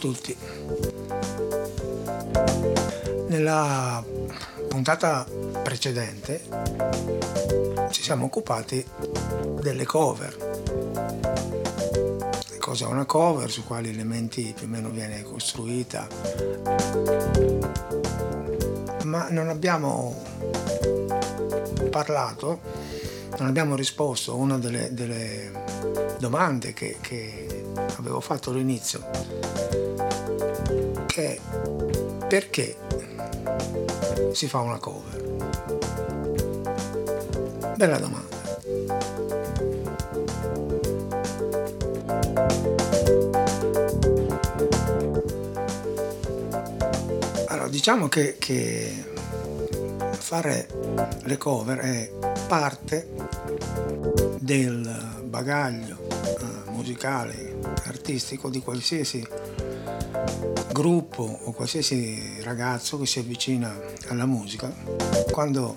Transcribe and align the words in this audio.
Tutti. 0.00 0.34
Nella 3.28 4.02
puntata 4.66 5.26
precedente 5.62 6.40
ci 7.90 8.02
siamo 8.02 8.24
occupati 8.24 8.82
delle 9.60 9.84
cover. 9.84 10.34
Cos'è 12.58 12.86
una 12.86 13.04
cover, 13.04 13.50
su 13.50 13.62
quali 13.64 13.90
elementi 13.90 14.54
più 14.56 14.64
o 14.66 14.70
meno 14.70 14.88
viene 14.88 15.22
costruita. 15.22 16.08
Ma 19.04 19.28
non 19.28 19.50
abbiamo 19.50 20.16
parlato, 21.90 22.60
non 23.38 23.48
abbiamo 23.48 23.76
risposto 23.76 24.32
a 24.32 24.36
una 24.36 24.56
delle, 24.56 24.94
delle 24.94 25.52
domande 26.18 26.72
che, 26.72 26.96
che 27.02 27.49
avevo 27.96 28.20
fatto 28.20 28.50
all'inizio, 28.50 29.00
che 31.06 31.34
è 31.34 31.40
perché 32.26 32.76
si 34.32 34.46
fa 34.46 34.60
una 34.60 34.78
cover? 34.78 35.18
Bella 37.76 37.98
domanda. 37.98 38.38
Allora, 47.46 47.68
diciamo 47.68 48.08
che, 48.08 48.36
che 48.38 49.04
fare 50.12 50.68
le 51.24 51.36
cover 51.36 51.78
è 51.78 52.10
parte 52.46 53.08
del 54.38 55.22
bagaglio 55.24 55.96
eh, 56.06 56.70
musicale, 56.70 57.49
artistico 57.84 58.48
di 58.48 58.60
qualsiasi 58.60 59.26
gruppo 60.72 61.22
o 61.22 61.52
qualsiasi 61.52 62.40
ragazzo 62.42 62.98
che 62.98 63.06
si 63.06 63.18
avvicina 63.18 63.74
alla 64.08 64.26
musica, 64.26 64.72
quando 65.30 65.76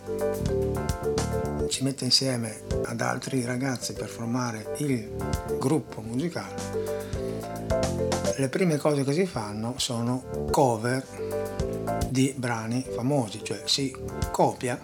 ci 1.70 1.84
mette 1.84 2.06
insieme 2.06 2.62
ad 2.86 3.02
altri 3.02 3.44
ragazzi 3.46 3.94
per 3.94 4.08
formare 4.08 4.76
il 4.78 5.10
gruppo 5.60 6.02
musicale, 6.02 6.56
le 8.38 8.50
prime 8.50 8.78
cose 8.78 9.04
che 9.04 9.14
si 9.14 9.26
fanno 9.26 9.74
sono 9.78 10.48
cover 10.52 11.06
di 12.10 12.34
brani 12.38 12.86
famosi, 12.94 13.44
cioè 13.44 13.62
si 13.66 13.96
copia 14.32 14.80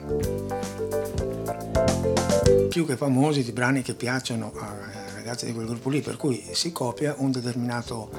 più 2.70 2.86
che 2.86 2.98
famosi 2.98 3.44
di 3.44 3.52
brani 3.52 3.82
che 3.82 3.94
piacciono 3.94 4.52
ai 4.56 4.99
ragazzi 5.20 5.46
di 5.46 5.54
quel 5.54 5.68
gruppo 5.68 5.90
lì, 5.90 6.02
per 6.02 6.18
cui 6.18 6.44
si 6.54 6.72
copia 6.72 7.14
un 7.18 7.32
determinato 7.32 8.10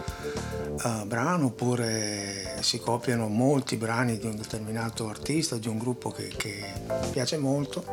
uh, 0.82 1.06
brano 1.06 1.46
oppure 1.46 2.58
si 2.60 2.78
copiano 2.78 3.28
molti 3.28 3.76
brani 3.76 4.18
di 4.18 4.26
un 4.26 4.36
determinato 4.36 5.08
artista, 5.08 5.56
di 5.56 5.68
un 5.68 5.78
gruppo 5.78 6.10
che, 6.10 6.28
che 6.36 6.62
piace 7.10 7.38
molto. 7.38 7.84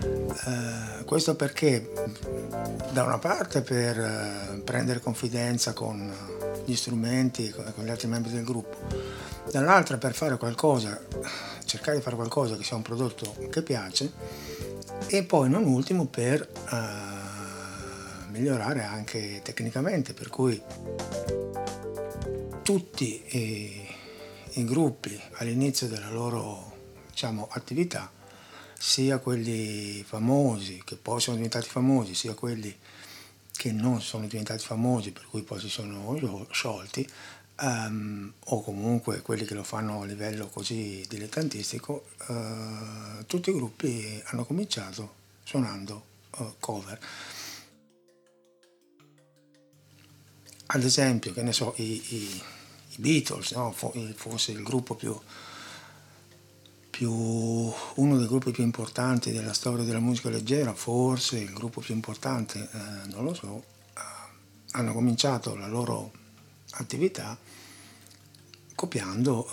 Uh, 0.00 1.04
questo 1.04 1.34
perché 1.34 1.90
da 2.92 3.02
una 3.02 3.18
parte 3.18 3.62
per 3.62 3.98
uh, 3.98 4.62
prendere 4.62 5.00
confidenza 5.00 5.72
con 5.72 6.12
gli 6.64 6.74
strumenti, 6.76 7.50
con, 7.50 7.72
con 7.74 7.84
gli 7.84 7.90
altri 7.90 8.08
membri 8.08 8.30
del 8.30 8.44
gruppo, 8.44 8.76
dall'altra 9.50 9.98
per 9.98 10.14
fare 10.14 10.36
qualcosa, 10.36 11.00
cercare 11.64 11.96
di 11.96 12.02
fare 12.02 12.16
qualcosa 12.16 12.56
che 12.56 12.62
sia 12.62 12.76
un 12.76 12.82
prodotto 12.82 13.34
che 13.50 13.62
piace 13.62 14.12
e 15.08 15.24
poi 15.24 15.48
non 15.48 15.64
ultimo 15.64 16.06
per 16.06 16.48
migliorare 18.36 18.82
anche 18.82 19.40
tecnicamente, 19.42 20.12
per 20.12 20.28
cui 20.28 20.60
tutti 22.62 23.22
i, 23.36 23.88
i 24.52 24.64
gruppi 24.64 25.18
all'inizio 25.34 25.88
della 25.88 26.10
loro 26.10 26.74
diciamo, 27.10 27.48
attività, 27.50 28.10
sia 28.78 29.18
quelli 29.18 30.04
famosi 30.06 30.82
che 30.84 30.96
poi 30.96 31.20
sono 31.20 31.36
diventati 31.36 31.68
famosi, 31.68 32.14
sia 32.14 32.34
quelli 32.34 32.76
che 33.52 33.72
non 33.72 34.02
sono 34.02 34.26
diventati 34.26 34.64
famosi, 34.64 35.12
per 35.12 35.26
cui 35.30 35.42
poi 35.42 35.58
si 35.60 35.68
sono 35.68 36.46
sciolti, 36.50 37.08
um, 37.62 38.32
o 38.44 38.62
comunque 38.62 39.22
quelli 39.22 39.44
che 39.44 39.54
lo 39.54 39.62
fanno 39.62 40.02
a 40.02 40.04
livello 40.04 40.48
così 40.48 41.04
dilettantistico, 41.08 42.08
uh, 42.28 43.24
tutti 43.26 43.50
i 43.50 43.54
gruppi 43.54 44.22
hanno 44.26 44.44
cominciato 44.44 45.14
suonando 45.42 46.04
uh, 46.36 46.54
cover. 46.60 46.98
Ad 50.66 50.82
esempio, 50.82 51.32
che 51.32 51.42
ne 51.42 51.52
so, 51.52 51.74
i, 51.76 51.82
i, 51.82 52.42
i 52.88 52.96
Beatles, 52.98 53.52
no? 53.52 53.72
forse 53.72 54.50
il 54.50 54.62
gruppo 54.62 54.94
più, 54.94 55.16
più, 56.90 57.12
uno 57.12 58.16
dei 58.16 58.26
gruppi 58.26 58.50
più 58.50 58.64
importanti 58.64 59.30
della 59.30 59.52
storia 59.52 59.84
della 59.84 60.00
musica 60.00 60.28
leggera, 60.28 60.74
forse 60.74 61.38
il 61.38 61.52
gruppo 61.52 61.80
più 61.80 61.94
importante, 61.94 62.68
eh, 62.72 63.06
non 63.12 63.24
lo 63.24 63.34
so, 63.34 63.64
eh, 63.94 64.00
hanno 64.72 64.92
cominciato 64.92 65.54
la 65.54 65.68
loro 65.68 66.10
attività 66.72 67.38
copiando 68.74 69.48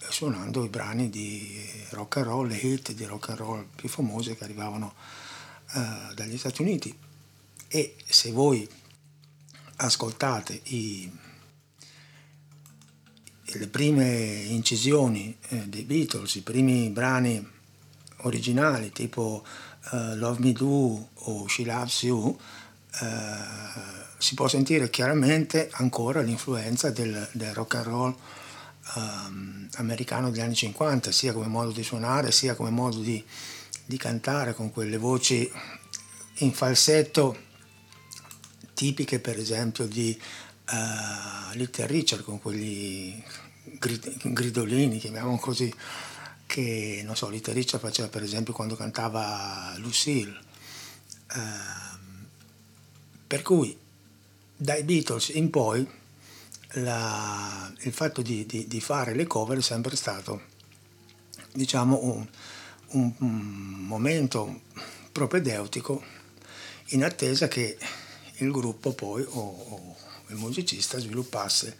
e 0.00 0.06
eh, 0.06 0.10
suonando 0.12 0.64
i 0.64 0.68
brani 0.68 1.08
di 1.08 1.66
rock 1.90 2.18
and 2.18 2.26
roll, 2.26 2.46
le 2.46 2.56
hit 2.56 2.92
di 2.92 3.04
rock 3.04 3.30
and 3.30 3.38
roll 3.38 3.66
più 3.74 3.88
famose 3.88 4.36
che 4.36 4.44
arrivavano 4.44 4.94
eh, 5.74 6.14
dagli 6.14 6.36
Stati 6.36 6.60
Uniti. 6.62 6.96
E 7.68 7.96
se 8.04 8.30
voi 8.32 8.68
ascoltate 9.82 10.60
i, 10.64 11.10
le 13.44 13.66
prime 13.68 14.06
incisioni 14.48 15.36
eh, 15.48 15.68
dei 15.68 15.82
Beatles, 15.82 16.36
i 16.36 16.42
primi 16.42 16.88
brani 16.90 17.50
originali 18.24 18.92
tipo 18.92 19.44
uh, 19.90 20.14
Love 20.14 20.40
Me 20.40 20.52
Do 20.52 21.08
o 21.12 21.48
She 21.48 21.64
Loves 21.64 22.02
You, 22.02 22.18
uh, 22.18 22.38
si 24.18 24.34
può 24.34 24.46
sentire 24.46 24.88
chiaramente 24.88 25.68
ancora 25.72 26.20
l'influenza 26.20 26.90
del, 26.90 27.28
del 27.32 27.52
rock 27.52 27.74
and 27.74 27.84
roll 27.84 28.16
um, 28.94 29.68
americano 29.74 30.30
degli 30.30 30.40
anni 30.40 30.54
50, 30.54 31.10
sia 31.10 31.32
come 31.32 31.48
modo 31.48 31.72
di 31.72 31.82
suonare, 31.82 32.30
sia 32.30 32.54
come 32.54 32.70
modo 32.70 33.00
di, 33.00 33.22
di 33.84 33.96
cantare 33.96 34.54
con 34.54 34.70
quelle 34.70 34.96
voci 34.96 35.50
in 36.36 36.52
falsetto 36.52 37.50
tipiche 38.82 39.20
per 39.20 39.38
esempio 39.38 39.86
di 39.86 40.20
uh, 40.70 41.56
Little 41.56 41.86
Richard 41.86 42.24
con 42.24 42.40
quegli 42.40 43.14
grid- 43.78 44.32
gridolini, 44.32 44.98
chiamiamolo 44.98 45.36
così, 45.36 45.72
che 46.46 47.02
non 47.04 47.14
so, 47.14 47.28
Little 47.28 47.54
Richard 47.54 47.80
faceva 47.80 48.08
per 48.08 48.24
esempio 48.24 48.52
quando 48.52 48.74
cantava 48.74 49.72
Lucille. 49.76 50.36
Uh, 51.32 52.26
per 53.24 53.42
cui 53.42 53.78
dai 54.56 54.82
Beatles 54.82 55.28
in 55.28 55.48
poi 55.48 55.88
la, 56.70 57.72
il 57.82 57.92
fatto 57.92 58.20
di, 58.20 58.44
di, 58.46 58.66
di, 58.66 58.80
fare 58.80 59.14
le 59.14 59.28
cover 59.28 59.58
è 59.58 59.62
sempre 59.62 59.94
stato 59.94 60.42
diciamo 61.52 62.02
un, 62.02 62.26
un 62.88 63.14
momento 63.18 64.62
propedeutico 65.12 66.02
in 66.88 67.04
attesa 67.04 67.46
che 67.48 67.78
il 68.42 68.50
gruppo 68.50 68.92
poi 68.92 69.22
o, 69.22 69.40
o 69.40 69.96
il 70.28 70.36
musicista 70.36 70.98
sviluppasse 70.98 71.76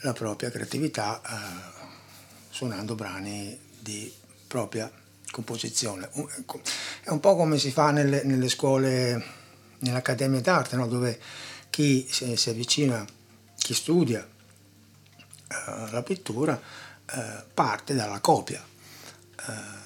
la 0.00 0.12
propria 0.12 0.50
creatività 0.50 1.20
eh, 1.20 1.80
suonando 2.50 2.94
brani 2.94 3.58
di 3.78 4.12
propria 4.46 4.90
composizione. 5.30 6.10
Ecco, 6.38 6.60
è 7.02 7.10
un 7.10 7.20
po' 7.20 7.36
come 7.36 7.58
si 7.58 7.70
fa 7.70 7.90
nelle, 7.90 8.22
nelle 8.24 8.48
scuole, 8.48 9.24
nell'Accademia 9.78 10.40
d'arte, 10.40 10.76
no? 10.76 10.86
dove 10.86 11.18
chi 11.70 12.06
si, 12.10 12.36
si, 12.36 12.50
avvicina, 12.50 13.04
chi 13.56 13.74
studia 13.74 14.26
eh, 15.48 15.90
la 15.90 16.02
pittura, 16.02 16.60
eh, 17.06 17.44
parte 17.54 17.94
dalla 17.94 18.20
copia. 18.20 18.62
Eh, 18.62 19.80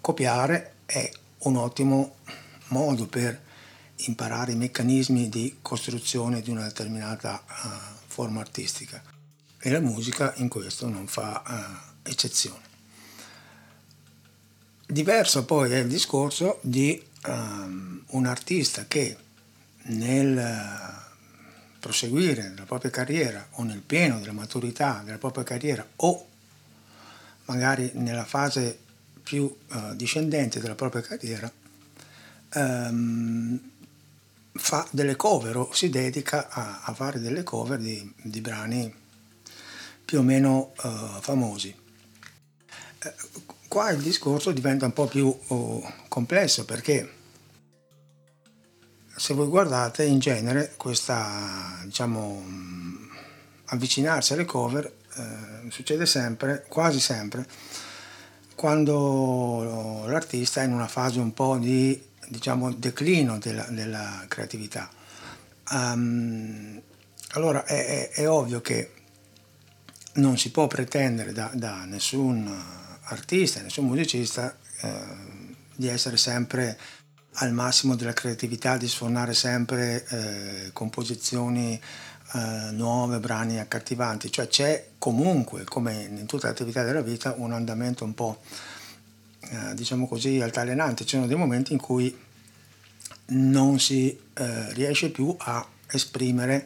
copiare 0.00 0.74
è 0.86 1.10
un 1.38 1.56
ottimo 1.56 2.16
modo 2.68 3.06
per 3.06 3.40
imparare 4.06 4.52
i 4.52 4.56
meccanismi 4.56 5.28
di 5.28 5.58
costruzione 5.62 6.40
di 6.40 6.50
una 6.50 6.64
determinata 6.64 7.42
uh, 7.46 8.06
forma 8.06 8.40
artistica 8.40 9.02
e 9.58 9.70
la 9.70 9.80
musica 9.80 10.32
in 10.36 10.48
questo 10.48 10.88
non 10.88 11.06
fa 11.06 11.42
uh, 11.46 12.08
eccezione. 12.08 12.72
Diverso 14.86 15.44
poi 15.44 15.72
è 15.72 15.78
il 15.78 15.88
discorso 15.88 16.58
di 16.62 17.02
um, 17.26 18.02
un 18.08 18.26
artista 18.26 18.86
che 18.86 19.16
nel 19.84 20.36
uh, 20.36 21.78
proseguire 21.80 22.52
la 22.56 22.64
propria 22.64 22.90
carriera 22.90 23.46
o 23.52 23.62
nel 23.62 23.80
pieno 23.80 24.18
della 24.18 24.32
maturità 24.32 25.02
della 25.04 25.18
propria 25.18 25.44
carriera 25.44 25.86
o 25.96 26.28
magari 27.46 27.90
nella 27.94 28.24
fase 28.24 28.78
più 29.22 29.54
discendente 29.94 30.60
della 30.60 30.74
propria 30.74 31.02
carriera 31.02 31.50
um, 32.54 33.58
fa 34.56 34.86
delle 34.90 35.16
cover 35.16 35.56
o 35.56 35.72
si 35.72 35.90
dedica 35.90 36.48
a, 36.48 36.80
a 36.82 36.94
fare 36.94 37.18
delle 37.18 37.42
cover 37.42 37.78
di, 37.78 38.12
di, 38.22 38.40
brani 38.40 38.92
più 40.04 40.20
o 40.20 40.22
meno 40.22 40.72
uh, 40.82 41.20
famosi. 41.20 41.74
Eh, 42.98 43.14
qua 43.68 43.90
il 43.90 44.00
discorso 44.00 44.52
diventa 44.52 44.86
un 44.86 44.92
po' 44.92 45.06
più 45.06 45.26
uh, 45.26 45.92
complesso 46.08 46.64
perché 46.64 47.12
se 49.16 49.34
voi 49.34 49.48
guardate 49.48 50.04
in 50.04 50.18
genere 50.18 50.74
questa 50.76 51.80
diciamo 51.84 52.42
avvicinarsi 53.66 54.32
alle 54.32 54.44
cover 54.44 54.92
eh, 55.16 55.70
succede 55.70 56.06
sempre, 56.06 56.64
quasi 56.68 57.00
sempre, 57.00 57.46
quando 58.54 60.04
l'artista 60.06 60.62
è 60.62 60.64
in 60.64 60.72
una 60.72 60.88
fase 60.88 61.20
un 61.20 61.32
po' 61.32 61.56
di 61.56 62.12
diciamo, 62.28 62.72
declino 62.72 63.38
della, 63.38 63.66
della 63.70 64.24
creatività. 64.28 64.90
Um, 65.70 66.80
allora 67.30 67.64
è, 67.64 68.10
è, 68.10 68.20
è, 68.20 68.28
ovvio 68.28 68.60
che 68.60 68.92
non 70.14 70.36
si 70.36 70.50
può 70.50 70.66
pretendere 70.66 71.32
da, 71.32 71.50
da 71.54 71.84
nessun 71.84 72.46
artista, 73.04 73.60
nessun 73.62 73.86
musicista 73.86 74.56
eh, 74.80 75.02
di 75.74 75.88
essere 75.88 76.16
sempre 76.16 76.78
al 77.38 77.52
massimo 77.52 77.96
della 77.96 78.12
creatività, 78.12 78.76
di 78.76 78.88
sfornare 78.88 79.34
sempre 79.34 80.04
eh, 80.06 80.70
composizioni 80.72 81.80
eh, 82.32 82.70
nuove, 82.72 83.18
brani 83.18 83.58
accattivanti, 83.58 84.30
cioè 84.30 84.46
c'è 84.46 84.90
comunque, 84.98 85.64
come 85.64 86.02
in 86.02 86.26
tutte 86.26 86.46
le 86.46 86.52
attività 86.52 86.84
della 86.84 87.02
vita, 87.02 87.34
un 87.36 87.52
andamento 87.52 88.04
un 88.04 88.14
po' 88.14 88.40
eh, 89.50 89.74
diciamo 89.74 90.06
così 90.06 90.40
altalenante, 90.40 91.04
ci 91.04 91.16
sono 91.16 91.26
dei 91.26 91.36
momenti 91.36 91.72
in 91.72 91.80
cui 91.80 92.16
non 93.26 93.78
si 93.80 94.16
eh, 94.34 94.72
riesce 94.72 95.10
più 95.10 95.34
a 95.38 95.66
esprimere 95.90 96.62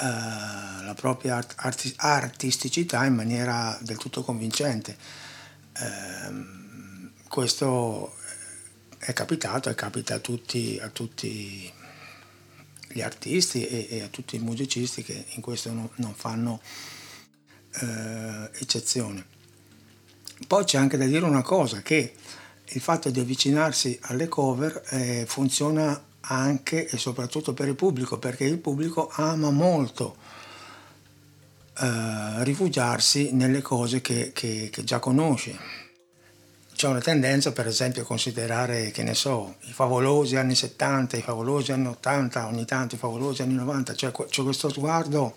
eh, 0.00 0.04
la 0.04 0.94
propria 0.96 1.36
art- 1.36 1.94
artisticità 1.96 3.04
in 3.04 3.14
maniera 3.14 3.78
del 3.82 3.96
tutto 3.96 4.22
convincente. 4.22 4.96
Ehm, 5.78 7.12
questo 7.28 8.16
è 8.98 9.12
capitato 9.12 9.70
e 9.70 9.74
capita 9.74 10.14
a 10.14 10.18
tutti, 10.18 10.78
a 10.80 10.88
tutti 10.88 11.72
gli 12.92 13.00
artisti 13.00 13.66
e, 13.66 13.86
e, 13.88 14.02
a 14.02 14.08
tutti 14.08 14.36
i 14.36 14.40
musicisti 14.40 15.02
che 15.02 15.26
in 15.30 15.40
questo 15.40 15.72
non, 15.72 15.88
non 15.96 16.14
fanno 16.14 16.60
eh, 17.80 18.50
eccezione. 18.58 19.38
Poi 20.46 20.64
c'è 20.64 20.78
anche 20.78 20.96
da 20.96 21.06
dire 21.06 21.24
una 21.24 21.42
cosa, 21.42 21.82
che 21.82 22.14
il 22.72 22.80
fatto 22.80 23.10
di 23.10 23.20
avvicinarsi 23.20 23.98
alle 24.02 24.28
cover 24.28 24.82
eh, 24.90 25.24
funziona 25.26 26.00
anche 26.22 26.86
e 26.86 26.96
soprattutto 26.98 27.52
per 27.54 27.68
il 27.68 27.74
pubblico, 27.74 28.18
perché 28.18 28.44
il 28.44 28.58
pubblico 28.58 29.10
ama 29.14 29.50
molto 29.50 30.16
eh, 31.78 32.44
rifugiarsi 32.44 33.32
nelle 33.32 33.62
cose 33.62 34.00
che, 34.00 34.32
che, 34.32 34.68
che 34.70 34.84
già 34.84 34.98
conosce. 34.98 35.78
C'è 36.74 36.88
una 36.88 37.00
tendenza 37.00 37.52
per 37.52 37.66
esempio 37.66 38.02
a 38.02 38.06
considerare, 38.06 38.90
che 38.90 39.02
ne 39.02 39.14
so, 39.14 39.56
i 39.62 39.72
favolosi 39.72 40.36
anni 40.36 40.54
70, 40.54 41.16
i 41.16 41.22
favolosi 41.22 41.72
anni 41.72 41.88
80, 41.88 42.46
ogni 42.46 42.64
tanto 42.64 42.94
i 42.94 42.98
favolosi 42.98 43.42
anni 43.42 43.54
90, 43.54 43.94
cioè 43.94 44.12
c'è 44.28 44.42
questo 44.42 44.70
sguardo 44.70 45.34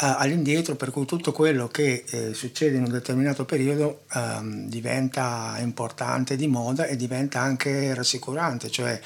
all'indietro 0.00 0.76
per 0.76 0.90
cui 0.90 1.04
tutto 1.04 1.32
quello 1.32 1.66
che 1.68 2.04
eh, 2.08 2.34
succede 2.34 2.76
in 2.76 2.84
un 2.84 2.90
determinato 2.90 3.44
periodo 3.44 4.04
um, 4.14 4.68
diventa 4.68 5.56
importante 5.58 6.36
di 6.36 6.46
moda 6.46 6.86
e 6.86 6.94
diventa 6.94 7.40
anche 7.40 7.92
rassicurante, 7.94 8.70
cioè 8.70 9.00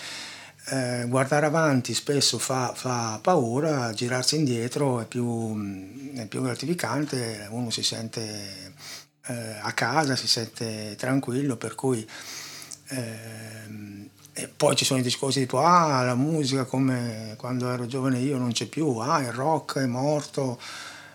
eh, 0.67 1.07
guardare 1.09 1.47
avanti 1.47 1.95
spesso 1.95 2.39
fa, 2.39 2.73
fa, 2.75 3.19
paura, 3.23 3.93
girarsi 3.93 4.37
indietro 4.37 5.01
è 5.01 5.07
più, 5.07 6.13
è 6.15 6.27
più 6.27 6.43
gratificante, 6.43 7.47
uno 7.51 7.71
si 7.71 7.83
sente 7.83 8.75
eh, 9.27 9.57
a 9.61 9.73
casa, 9.73 10.15
si 10.15 10.29
sente 10.29 10.95
tranquillo, 10.97 11.57
per 11.57 11.75
cui 11.75 11.99
ehm, 11.99 12.07
e 14.35 14.49
poi 14.49 14.75
ci 14.77 14.85
sono 14.85 15.01
i 15.01 15.03
discorsi 15.03 15.41
tipo 15.41 15.61
ah 15.61 16.03
la 16.03 16.15
musica 16.15 16.65
come 16.65 17.35
quando 17.37 17.71
ero 17.71 17.87
giovane 17.87 18.19
io 18.19 18.39
non 18.39 18.53
c'è 18.53 18.67
più, 18.67 18.97
ah 18.97 19.21
il 19.21 19.33
rock 19.33 19.79
è 19.79 19.87
morto 19.87 20.59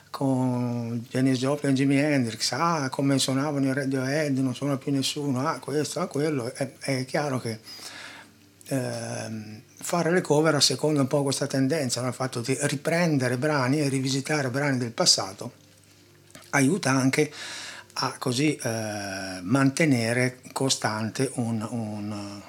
con 0.09 1.05
Janis 1.09 1.37
Joplin 1.37 1.71
e 1.71 1.75
Jimi 1.75 1.97
Hendrix, 1.97 2.51
ah 2.53 2.89
come 2.89 3.19
suonavano 3.19 3.65
i 3.65 3.73
Radiohead 3.73 4.37
non 4.39 4.55
suona 4.55 4.77
più 4.77 4.91
nessuno, 4.91 5.45
ah 5.45 5.59
questo, 5.59 5.99
ah 5.99 6.07
quello, 6.07 6.51
è, 6.53 6.71
è 6.79 7.05
chiaro 7.05 7.39
che 7.39 7.59
eh, 8.69 9.61
fare 9.79 10.11
le 10.11 10.21
cover 10.21 10.55
a 10.55 10.59
seconda 10.59 11.01
un 11.01 11.07
po' 11.07 11.23
questa 11.23 11.47
tendenza, 11.47 12.01
no? 12.01 12.07
il 12.07 12.13
fatto 12.13 12.41
di 12.41 12.57
riprendere 12.61 13.37
brani 13.37 13.79
e 13.79 13.89
rivisitare 13.89 14.49
brani 14.49 14.77
del 14.77 14.91
passato 14.91 15.65
aiuta 16.51 16.89
anche 16.91 17.31
a 17.31 17.66
così 18.19 18.55
eh, 18.55 19.39
mantenere 19.41 20.39
costante 20.51 21.31
un, 21.35 21.65
un, 21.69 22.41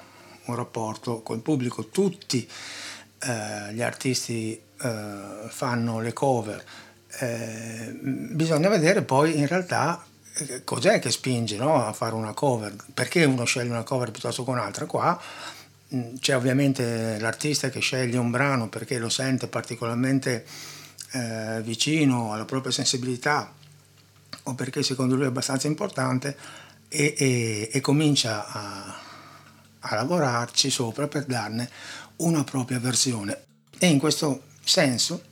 un, 0.45 0.55
rapporto 0.55 1.21
col 1.21 1.39
pubblico. 1.39 1.87
Tutti 1.87 2.47
eh, 3.21 3.73
gli 3.73 3.81
artisti 3.81 4.61
eh, 4.81 5.21
fanno 5.47 5.99
le 5.99 6.13
cover, 6.13 6.63
eh, 7.19 7.97
bisogna 8.01 8.69
vedere 8.69 9.01
poi 9.01 9.37
in 9.37 9.47
realtà 9.47 10.05
eh, 10.35 10.63
cos'è 10.63 10.99
che 10.99 11.09
spinge 11.09 11.57
no, 11.57 11.83
a 11.83 11.93
fare 11.93 12.13
una 12.13 12.33
cover, 12.33 12.75
perché 12.93 13.23
uno 13.23 13.45
sceglie 13.45 13.69
una 13.69 13.83
cover 13.83 14.11
piuttosto 14.11 14.43
che 14.43 14.49
un'altra. 14.51 14.85
Qua 14.85 15.19
mm, 15.95 16.15
c'è 16.19 16.35
ovviamente 16.35 17.17
l'artista 17.19 17.69
che 17.69 17.79
sceglie 17.79 18.17
un 18.17 18.29
brano 18.29 18.69
perché 18.69 18.99
lo 18.99 19.09
sente 19.09 19.47
particolarmente 19.47 20.45
eh, 21.13 21.61
vicino 21.63 22.33
alla 22.33 22.45
propria 22.45 22.71
sensibilità 22.71 23.53
o 24.43 24.55
perché 24.55 24.83
secondo 24.83 25.15
lui 25.15 25.25
è 25.25 25.27
abbastanza 25.27 25.67
importante 25.67 26.37
e, 26.87 27.13
e, 27.17 27.69
e 27.71 27.81
comincia 27.81 28.47
a, 28.47 28.99
a 29.79 29.95
lavorarci 29.95 30.69
sopra 30.69 31.07
per 31.07 31.25
darne 31.25 31.69
una 32.17 32.43
propria 32.43 32.79
versione. 32.79 33.43
E 33.77 33.87
in 33.87 33.99
questo 33.99 34.43
senso 34.63 35.23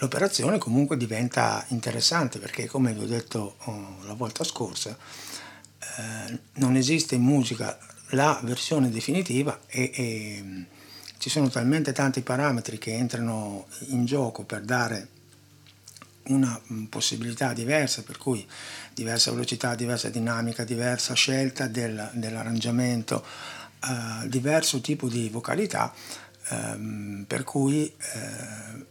l'operazione 0.00 0.58
comunque 0.58 0.96
diventa 0.96 1.64
interessante 1.68 2.38
perché 2.38 2.66
come 2.66 2.92
vi 2.92 3.02
ho 3.02 3.06
detto 3.06 3.56
oh, 3.64 3.98
la 4.04 4.14
volta 4.14 4.44
scorsa 4.44 4.96
eh, 5.96 6.38
non 6.54 6.76
esiste 6.76 7.16
in 7.16 7.22
musica 7.22 7.76
la 8.10 8.38
versione 8.42 8.90
definitiva 8.90 9.58
e, 9.66 9.90
e, 9.94 10.64
ci 11.18 11.30
sono 11.30 11.48
talmente 11.48 11.92
tanti 11.92 12.20
parametri 12.20 12.78
che 12.78 12.94
entrano 12.94 13.66
in 13.88 14.04
gioco 14.04 14.44
per 14.44 14.60
dare 14.60 15.08
una 16.28 16.60
mm, 16.72 16.84
possibilità 16.84 17.52
diversa, 17.52 18.02
per 18.02 18.18
cui 18.18 18.46
diversa 18.94 19.30
velocità, 19.30 19.74
diversa 19.74 20.08
dinamica, 20.08 20.64
diversa 20.64 21.14
scelta 21.14 21.66
del, 21.66 22.10
dell'arrangiamento, 22.14 23.24
eh, 23.84 24.28
diverso 24.28 24.80
tipo 24.80 25.08
di 25.08 25.28
vocalità, 25.28 25.92
ehm, 26.50 27.24
per 27.26 27.44
cui 27.44 27.86
eh, 27.86 28.86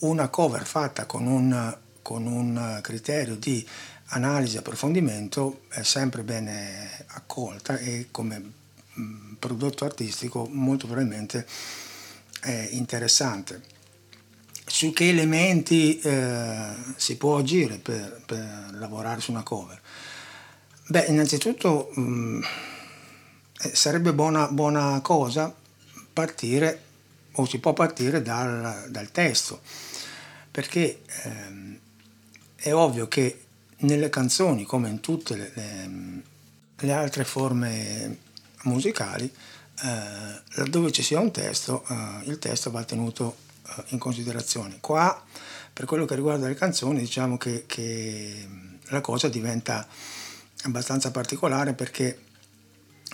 una 0.00 0.28
cover 0.28 0.66
fatta 0.66 1.06
con 1.06 1.26
un, 1.26 1.76
con 2.02 2.26
un 2.26 2.78
criterio 2.82 3.36
di 3.36 3.66
analisi 4.08 4.56
e 4.56 4.58
approfondimento 4.58 5.62
è 5.68 5.82
sempre 5.82 6.22
bene 6.22 7.04
accolta 7.08 7.78
e 7.78 8.08
come 8.10 8.52
mm, 8.98 9.34
prodotto 9.38 9.84
artistico 9.84 10.46
molto 10.50 10.86
probabilmente 10.86 11.46
è 12.40 12.68
interessante 12.72 13.73
su 14.66 14.92
che 14.92 15.08
elementi 15.08 15.98
eh, 15.98 16.74
si 16.96 17.16
può 17.16 17.38
agire 17.38 17.78
per, 17.78 18.22
per, 18.24 18.70
lavorare 18.72 19.20
su 19.20 19.30
una 19.30 19.42
cover? 19.42 19.80
Beh, 20.86 21.06
innanzitutto 21.08 21.90
mh, 21.94 22.00
mm, 22.00 22.42
eh, 23.62 23.74
sarebbe 23.74 24.12
buona, 24.12 24.48
buona, 24.48 25.00
cosa 25.00 25.54
partire, 26.12 26.82
o 27.32 27.46
si 27.46 27.58
può 27.58 27.72
partire 27.72 28.22
dal, 28.22 28.86
dal 28.88 29.10
testo, 29.10 29.60
perché 30.50 31.02
ehm, 31.24 31.78
è 32.54 32.72
ovvio 32.72 33.08
che 33.08 33.40
nelle 33.78 34.08
canzoni, 34.08 34.64
come 34.64 34.88
in 34.88 35.00
tutte 35.00 35.36
le, 35.36 35.50
le, 35.54 36.22
le 36.76 36.92
altre 36.92 37.24
forme 37.24 38.18
musicali, 38.62 39.24
eh, 39.82 40.42
laddove 40.54 40.92
ci 40.92 41.02
sia 41.02 41.20
un 41.20 41.30
testo, 41.32 41.84
eh, 41.88 42.28
il 42.28 42.38
testo 42.38 42.70
va 42.70 42.84
tenuto 42.84 43.43
in 43.88 43.98
considerazione. 43.98 44.78
Qua, 44.80 45.24
per 45.72 45.86
quello 45.86 46.04
che 46.04 46.14
riguarda 46.14 46.46
le 46.46 46.54
canzoni, 46.54 47.00
diciamo 47.00 47.36
che, 47.36 47.64
che 47.66 48.48
la 48.88 49.00
cosa 49.00 49.28
diventa 49.28 49.86
abbastanza 50.62 51.10
particolare 51.10 51.74
perché 51.74 52.20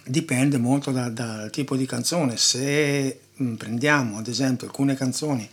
dipende 0.04 0.58
molto 0.58 0.90
da, 0.90 1.08
dal 1.08 1.50
tipo 1.50 1.76
di 1.76 1.86
canzone. 1.86 2.36
Se 2.36 3.20
prendiamo 3.56 4.18
ad 4.18 4.26
esempio 4.26 4.66
alcune 4.66 4.94
canzoni, 4.94 5.48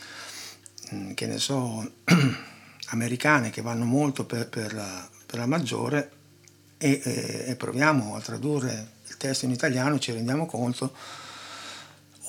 che 1.13 1.25
ne 1.25 1.37
so, 1.37 1.91
americane 2.89 3.49
che 3.49 3.61
vanno 3.61 3.85
molto 3.85 4.25
per, 4.25 4.47
per, 4.47 4.73
la, 4.73 5.09
per 5.25 5.39
la, 5.39 5.45
maggiore 5.45 6.11
e, 6.77 7.01
e, 7.03 7.45
e 7.47 7.55
proviamo 7.55 8.15
a 8.15 8.21
tradurre 8.21 8.95
il 9.07 9.17
testo 9.17 9.45
in 9.45 9.51
italiano, 9.51 9.99
ci 9.99 10.11
rendiamo 10.11 10.45
conto 10.45 10.93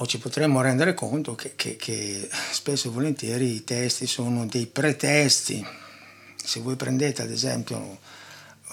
o 0.01 0.07
ci 0.07 0.19
potremmo 0.19 0.61
rendere 0.61 0.95
conto 0.95 1.35
che, 1.35 1.55
che, 1.57 1.77
che 1.77 2.29
spesso 2.53 2.89
e 2.89 2.91
volentieri 2.91 3.55
i 3.55 3.65
testi 3.65 4.07
sono 4.07 4.47
dei 4.47 4.67
pretesti. 4.67 5.65
Se 6.37 6.61
voi 6.61 6.77
prendete 6.77 7.23
ad 7.23 7.31
esempio 7.31 7.99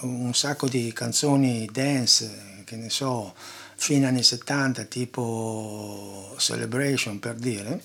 un 0.02 0.34
sacco 0.34 0.68
di 0.68 0.92
canzoni 0.92 1.68
dance, 1.72 2.62
che 2.64 2.76
ne 2.76 2.90
so, 2.90 3.34
fine 3.76 4.06
anni 4.06 4.22
70, 4.22 4.84
tipo 4.84 6.34
Celebration 6.38 7.18
per 7.18 7.34
dire, 7.34 7.82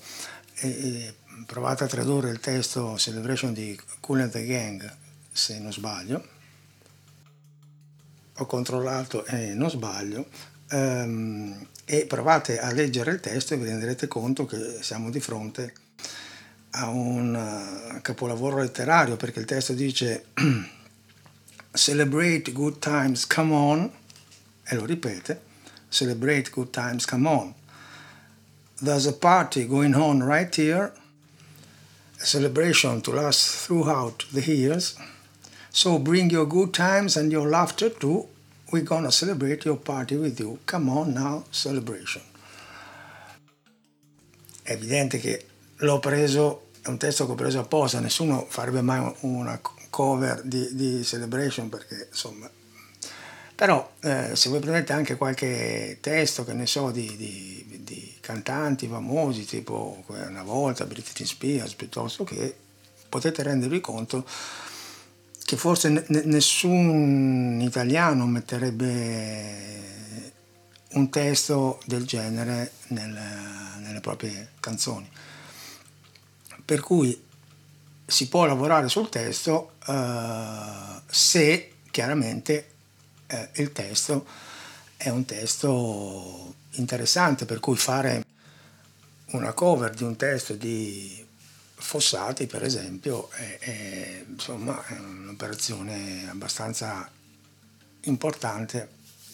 e 0.56 1.16
provate 1.46 1.86
a 1.86 1.88
tradurre 1.88 2.30
il 2.30 2.40
testo 2.40 2.98
Celebration 2.98 3.54
di 3.54 3.80
Cool 4.00 4.22
and 4.22 4.32
the 4.32 4.46
Gang, 4.46 4.98
se 5.32 5.58
non 5.58 5.74
sbaglio, 5.74 6.28
ho 8.36 8.46
controllato 8.46 9.26
e 9.26 9.54
non 9.54 9.70
sbaglio, 9.70 10.28
um, 10.72 11.68
e 11.86 12.06
provate 12.06 12.60
a 12.60 12.72
leggere 12.72 13.12
il 13.12 13.20
testo 13.20 13.54
e 13.54 13.58
vi 13.58 13.66
renderete 13.66 14.08
conto 14.08 14.46
che 14.46 14.78
siamo 14.82 15.10
di 15.10 15.20
fronte 15.20 15.74
a 16.72 16.88
un 16.88 17.36
uh, 17.36 18.02
capolavoro 18.02 18.60
letterario 18.60 19.18
perché 19.18 19.40
il 19.40 19.46
testo 19.46 19.74
dice 19.74 20.26
celebrate 21.74 22.52
good 22.52 22.80
times, 22.80 23.26
come 23.28 23.54
on, 23.54 23.92
e 24.64 24.76
lo 24.76 24.86
ripete, 24.86 25.42
celebrate 25.90 26.50
good 26.50 26.72
times, 26.72 27.06
come 27.06 27.28
on. 27.28 27.54
There's 28.82 29.06
a 29.06 29.14
party 29.14 29.68
going 29.68 29.94
on 29.94 30.24
right 30.24 30.54
here, 30.54 30.94
a 32.20 32.26
celebration 32.26 33.02
to 33.02 33.12
last 33.12 33.68
throughout 33.68 34.26
the 34.32 34.42
years. 34.42 34.98
So 35.70 36.00
bring 36.00 36.30
your 36.30 36.46
good 36.46 36.74
times 36.74 37.16
and 37.16 37.32
your 37.32 37.48
laughter 37.48 37.90
too. 37.90 38.28
We're 38.72 38.84
gonna 38.84 39.12
celebrate 39.12 39.66
your 39.66 39.78
party 39.78 40.16
with 40.16 40.40
you. 40.40 40.60
Come 40.66 40.90
on 40.92 41.14
now, 41.14 41.44
celebration. 41.50 42.24
È 44.64 44.72
evidente 44.72 45.18
che 45.20 45.46
l'ho 45.78 46.00
preso, 46.00 46.70
è 46.82 46.88
un 46.88 46.98
testo 46.98 47.26
che 47.26 47.32
ho 47.34 47.36
preso 47.36 47.60
apposta, 47.60 48.00
nessuno 48.00 48.46
farebbe 48.48 48.82
mai 48.82 49.14
una 49.22 49.60
cover 49.90 50.42
di, 50.44 50.74
di 50.74 51.04
Celebration 51.04 51.70
perché 51.70 52.08
insomma 52.10 52.50
però 53.54 53.92
eh, 54.00 54.36
se 54.36 54.50
voi 54.50 54.60
prendete 54.60 54.92
anche 54.92 55.18
qualche 55.18 56.00
testo 56.02 56.44
che 56.44 56.54
ne 56.54 56.66
so 56.66 56.90
di, 56.90 57.16
di, 57.16 57.82
di 57.84 58.18
cantanti 58.20 58.88
famosi 58.88 59.46
tipo 59.46 60.04
una 60.08 60.42
volta 60.42 60.86
Britney 60.86 61.28
Spears 61.28 61.76
piuttosto 61.76 62.24
che 62.24 62.56
potete 63.08 63.44
rendervi 63.44 63.80
conto 63.80 64.26
che 65.52 65.58
forse 65.58 65.90
n- 65.90 66.06
nessun 66.08 67.60
italiano 67.60 68.26
metterebbe 68.26 70.32
un 70.92 71.10
testo 71.10 71.82
del 71.84 72.06
genere 72.06 72.72
nel, 72.88 73.20
nelle 73.80 74.00
proprie 74.00 74.52
canzoni. 74.62 75.10
Per 76.64 76.80
cui 76.80 77.22
si 78.06 78.30
può 78.30 78.46
lavorare 78.46 78.88
sul 78.88 79.10
testo 79.10 79.74
eh, 79.88 81.02
se 81.06 81.74
chiaramente 81.92 82.70
eh, 83.28 83.50
il 83.56 83.74
testo 83.74 84.26
è 84.96 85.10
un 85.10 85.26
testo 85.26 86.54
interessante, 86.76 87.44
per 87.44 87.60
cui 87.60 87.76
fare 87.76 88.24
una 89.32 89.52
cover 89.52 89.94
di 89.94 90.04
un 90.04 90.16
testo 90.16 90.54
di 90.54 91.28
Fossati, 91.82 92.46
per 92.46 92.64
esempio, 92.64 93.30
è, 93.32 93.58
è, 93.60 94.26
insomma, 94.28 94.86
è 94.86 94.98
un'operazione 95.00 96.30
abbastanza 96.30 97.10
importante 98.02 98.90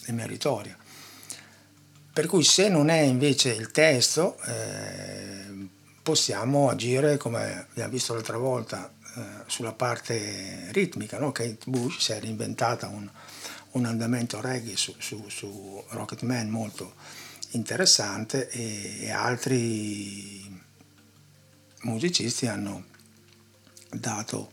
e 0.06 0.12
meritoria. 0.12 0.76
Per 2.12 2.26
cui 2.26 2.42
se 2.42 2.68
non 2.68 2.88
è 2.88 3.00
invece 3.00 3.52
il 3.52 3.70
testo, 3.70 4.40
eh, 4.42 5.68
possiamo 6.02 6.70
agire 6.70 7.16
come 7.16 7.66
abbiamo 7.70 7.92
visto 7.92 8.14
l'altra 8.14 8.38
volta 8.38 8.92
eh, 9.14 9.22
sulla 9.46 9.72
parte 9.72 10.68
ritmica. 10.72 11.18
No? 11.18 11.32
Kate 11.32 11.58
Bush 11.66 11.98
si 11.98 12.12
è 12.12 12.20
reinventata 12.20 12.88
un, 12.88 13.08
un 13.72 13.84
andamento 13.84 14.40
reggae 14.40 14.76
su, 14.76 14.94
su, 14.98 15.28
su 15.28 15.84
Rocketman 15.90 16.48
molto 16.48 16.94
interessante 17.50 18.48
e, 18.48 19.04
e 19.04 19.10
altri 19.10 20.66
musicisti 21.82 22.46
hanno 22.46 22.84
dato 23.90 24.50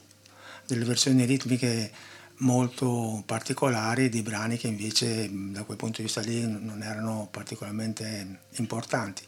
delle 0.65 0.85
versioni 0.85 1.25
ritmiche 1.25 1.91
molto 2.37 3.23
particolari 3.25 4.09
di 4.09 4.21
brani 4.21 4.57
che 4.57 4.67
invece 4.67 5.29
da 5.31 5.63
quel 5.63 5.77
punto 5.77 5.97
di 5.97 6.03
vista 6.03 6.21
lì 6.21 6.41
non 6.45 6.81
erano 6.83 7.27
particolarmente 7.31 8.39
importanti. 8.57 9.23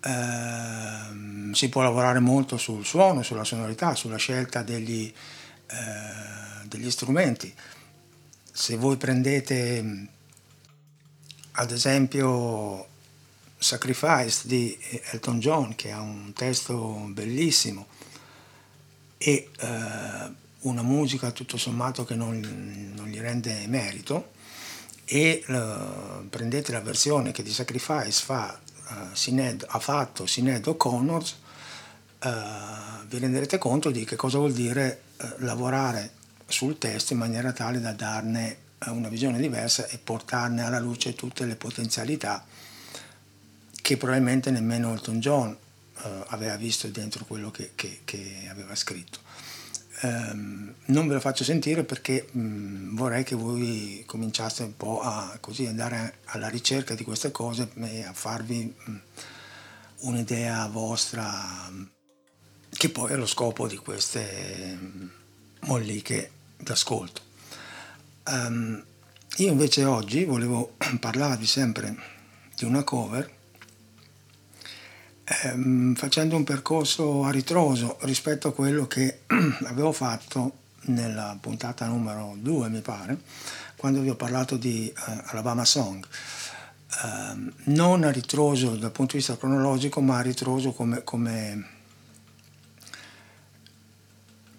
Eh, 0.00 1.52
si 1.52 1.68
può 1.68 1.82
lavorare 1.82 2.20
molto 2.20 2.56
sul 2.56 2.84
suono, 2.84 3.22
sulla 3.22 3.44
sonorità, 3.44 3.94
sulla 3.94 4.16
scelta 4.16 4.62
degli, 4.62 5.12
eh, 5.66 6.66
degli 6.66 6.90
strumenti. 6.90 7.52
Se 8.52 8.76
voi 8.76 8.96
prendete 8.96 10.08
ad 11.52 11.70
esempio 11.70 12.88
Sacrifice 13.58 14.42
di 14.44 14.78
Elton 15.12 15.40
John, 15.40 15.74
che 15.74 15.90
ha 15.90 16.00
un 16.00 16.32
testo 16.34 16.76
bellissimo, 17.08 17.86
e 19.18 19.50
eh, 19.58 20.32
una 20.60 20.82
musica 20.82 21.30
tutto 21.30 21.56
sommato 21.56 22.04
che 22.04 22.14
non, 22.14 22.92
non 22.94 23.06
gli 23.06 23.18
rende 23.18 23.66
merito, 23.66 24.34
e 25.04 25.42
eh, 25.46 25.74
prendete 26.28 26.72
la 26.72 26.80
versione 26.80 27.32
che 27.32 27.42
di 27.42 27.52
Sacrifice 27.52 28.10
fa 28.10 28.58
uh, 28.88 29.14
Sined, 29.14 29.64
ha 29.68 29.78
fatto 29.78 30.26
Sined 30.26 30.66
O'Connor, 30.66 31.22
uh, 32.24 33.06
vi 33.06 33.18
renderete 33.18 33.58
conto 33.58 33.90
di 33.90 34.04
che 34.04 34.16
cosa 34.16 34.38
vuol 34.38 34.52
dire 34.52 35.02
uh, 35.18 35.26
lavorare 35.38 36.10
sul 36.46 36.78
testo 36.78 37.12
in 37.12 37.20
maniera 37.20 37.52
tale 37.52 37.80
da 37.80 37.92
darne 37.92 38.64
una 38.86 39.08
visione 39.08 39.40
diversa 39.40 39.86
e 39.88 39.98
portarne 39.98 40.62
alla 40.62 40.78
luce 40.78 41.14
tutte 41.14 41.44
le 41.46 41.56
potenzialità 41.56 42.44
che 43.86 43.96
probabilmente 43.96 44.50
nemmeno 44.50 44.92
Elton 44.92 45.20
John 45.20 45.56
aveva 46.26 46.56
visto 46.56 46.88
dentro 46.88 47.24
quello 47.24 47.52
che, 47.52 47.70
che, 47.76 48.00
che 48.04 48.48
aveva 48.50 48.74
scritto. 48.74 49.20
Um, 50.02 50.74
non 50.86 51.06
ve 51.06 51.14
lo 51.14 51.20
faccio 51.20 51.44
sentire 51.44 51.84
perché 51.84 52.26
um, 52.32 52.96
vorrei 52.96 53.22
che 53.22 53.36
voi 53.36 54.02
cominciaste 54.04 54.64
un 54.64 54.76
po' 54.76 55.02
a 55.02 55.38
così, 55.40 55.66
andare 55.66 56.18
alla 56.24 56.48
ricerca 56.48 56.96
di 56.96 57.04
queste 57.04 57.30
cose 57.30 57.68
e 57.76 58.02
a 58.02 58.12
farvi 58.12 58.74
um, 58.86 59.00
un'idea 60.00 60.66
vostra 60.66 61.70
che 62.68 62.88
poi 62.90 63.12
è 63.12 63.14
lo 63.14 63.26
scopo 63.26 63.68
di 63.68 63.76
queste 63.76 64.76
molliche 65.60 66.30
d'ascolto. 66.56 67.22
io 69.36 69.48
invece 69.48 69.84
oggi 69.84 70.24
volevo 70.24 70.74
parlarvi 70.98 71.46
sempre 71.46 71.96
di 72.56 72.64
una 72.64 72.82
cover 72.82 73.34
ehm, 75.26 75.94
facendo 75.94 76.36
un 76.36 76.44
percorso 76.44 77.24
a 77.24 77.30
ritroso 77.30 77.98
rispetto 78.02 78.48
a 78.48 78.52
quello 78.52 78.86
che 78.86 79.20
avevo 79.66 79.92
fatto 79.92 80.64
nella 80.86 81.36
puntata 81.40 81.86
numero 81.86 82.36
2 82.38 82.68
mi 82.68 82.80
pare, 82.80 83.18
quando 83.76 84.00
vi 84.00 84.08
ho 84.08 84.14
parlato 84.14 84.56
di 84.56 84.94
uh, 84.94 85.00
Alabama 85.26 85.64
Song. 85.64 86.06
Uh, 87.02 87.52
non 87.64 88.04
a 88.04 88.10
ritroso 88.10 88.76
dal 88.76 88.92
punto 88.92 89.10
di 89.12 89.18
vista 89.18 89.36
cronologico, 89.36 90.00
ma 90.00 90.18
a 90.18 90.22
ritroso 90.22 90.70
come, 90.72 91.02
come, 91.02 91.66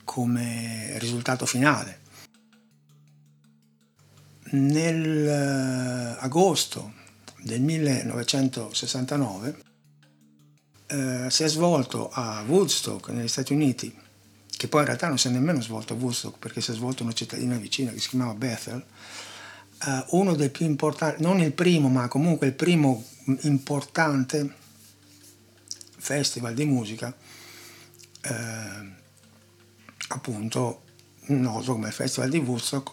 come 0.04 1.00
risultato 1.00 1.46
finale. 1.46 2.02
Nell'agosto 4.50 6.80
uh, 6.80 6.92
del 7.42 7.62
1969 7.62 9.67
eh, 10.88 11.27
si 11.29 11.44
è 11.44 11.48
svolto 11.48 12.10
a 12.12 12.44
Woodstock 12.48 13.10
negli 13.10 13.27
Stati 13.27 13.53
Uniti, 13.53 13.94
che 14.56 14.67
poi 14.67 14.82
in 14.82 14.88
realtà 14.88 15.08
non 15.08 15.17
si 15.17 15.27
è 15.27 15.32
nemmeno 15.32 15.62
svolto 15.62 15.94
a 15.94 15.98
Woodstock 15.98 16.38
perché 16.38 16.62
si 16.62 16.72
è 16.72 16.74
svolto 16.74 17.01
in 17.01 17.10
una 17.10 17.17
cittadina 17.17 17.58
vicina 17.58 17.91
che 17.91 18.00
si 18.00 18.10
chiamava 18.10 18.34
Bethel, 18.34 18.84
eh, 19.86 20.06
uno 20.10 20.34
dei 20.36 20.50
più 20.50 20.65
importanti, 20.65 21.22
non 21.22 21.39
il 21.41 21.51
primo, 21.51 21.89
ma 21.89 22.08
comunque 22.08 22.48
il 22.48 22.53
primo 22.53 23.03
importante 23.41 24.53
festival 25.98 26.53
di 26.53 26.65
musica, 26.65 27.15
eh, 28.22 28.96
appunto 30.10 30.84
noto 31.27 31.74
come 31.74 31.91
Festival 31.91 32.29
di 32.29 32.38
Woodstock, 32.38 32.91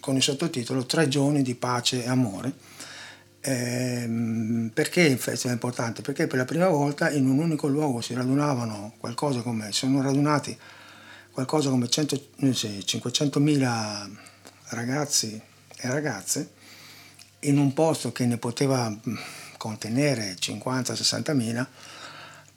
con 0.00 0.16
il 0.16 0.22
sottotitolo 0.22 0.84
Tre 0.84 1.08
giorni 1.08 1.42
di 1.42 1.54
pace 1.54 2.04
e 2.04 2.08
amore 2.08 2.69
eh, 3.40 4.70
perché 4.72 5.02
il 5.02 5.18
è 5.18 5.50
importante? 5.50 6.02
Perché 6.02 6.26
per 6.26 6.38
la 6.38 6.44
prima 6.44 6.68
volta 6.68 7.10
in 7.10 7.26
un 7.26 7.38
unico 7.38 7.68
luogo 7.68 8.00
si 8.00 8.14
radunavano 8.14 8.94
qualcosa 8.98 9.40
come, 9.40 9.72
sono 9.72 10.02
radunati 10.02 10.56
qualcosa 11.30 11.70
come 11.70 11.88
100, 11.88 12.16
500.000 12.40 14.10
ragazzi 14.68 15.40
e 15.76 15.88
ragazze 15.88 16.50
in 17.40 17.58
un 17.58 17.72
posto 17.72 18.12
che 18.12 18.26
ne 18.26 18.36
poteva 18.36 18.94
contenere 19.56 20.36
50-60 20.38 21.34
mila, 21.34 21.68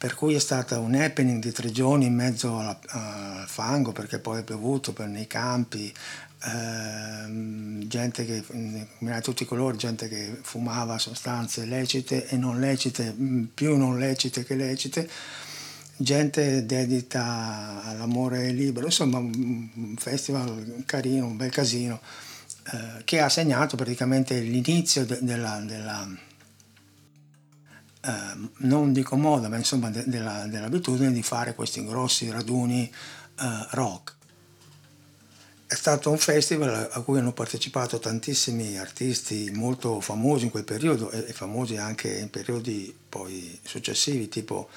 per 0.04 0.16
cui 0.16 0.34
è 0.34 0.40
stato 0.40 0.78
un 0.82 0.96
happening 0.96 1.42
di 1.42 1.54
tre 1.54 1.72
giorni 1.72 2.08
in 2.08 2.14
mezzo 2.14 2.60
alla, 2.60 2.78
al 2.88 3.46
fango 3.48 3.94
perché 3.94 4.20
poi 4.20 4.42
è 4.42 4.44
piovuto 4.44 4.92
per, 4.92 5.08
nei 5.08 5.28
campi, 5.28 5.94
ehm, 6.44 7.88
gente 7.88 8.26
che, 8.26 8.44
di 8.50 8.86
tutti 9.22 9.44
i 9.44 9.46
colori, 9.46 9.78
gente 9.78 10.10
che 10.10 10.40
fumava 10.42 10.98
sostanze 10.98 11.64
lecite 11.64 12.28
e 12.28 12.36
non 12.36 12.60
lecite, 12.60 13.16
più 13.54 13.78
non 13.78 13.98
lecite 13.98 14.44
che 14.44 14.56
lecite, 14.56 15.10
gente 15.96 16.66
dedita 16.66 17.84
all'amore 17.86 18.52
libero, 18.52 18.88
insomma 18.88 19.20
un 19.20 19.96
festival 19.98 20.84
carino, 20.86 21.28
un 21.28 21.38
bel 21.38 21.50
casino, 21.50 22.02
eh, 22.74 23.06
che 23.06 23.22
ha 23.22 23.30
segnato 23.30 23.78
praticamente 23.78 24.38
l'inizio 24.42 25.06
de- 25.06 25.20
della, 25.22 25.62
della 25.66 26.06
eh, 28.06 28.50
non 28.58 28.92
dico 28.92 29.16
moda, 29.16 29.48
ma 29.48 29.56
insomma 29.56 29.90
de- 29.90 30.04
della, 30.06 30.46
dell'abitudine 30.46 31.12
di 31.12 31.24
fare 31.24 31.56
questi 31.56 31.86
grossi 31.86 32.30
raduni 32.30 32.92
eh, 33.40 33.68
rock. 33.72 34.16
È 35.66 35.74
stato 35.76 36.12
un 36.12 36.18
festival 36.18 36.90
a 36.92 37.02
cui 37.02 37.18
hanno 37.18 37.32
partecipato 37.32 38.00
tantissimi 38.00 38.78
artisti 38.78 39.50
molto 39.54 40.02
famosi 40.02 40.46
in 40.46 40.52
quel 40.52 40.66
periodo 40.66 41.10
e, 41.10 41.26
e 41.30 41.34
famosi 41.34 41.78
anche 41.78 42.14
in 42.14 42.30
periodi 42.30 42.96
poi 43.08 43.58
successivi, 43.64 44.28
tipo 44.28 44.70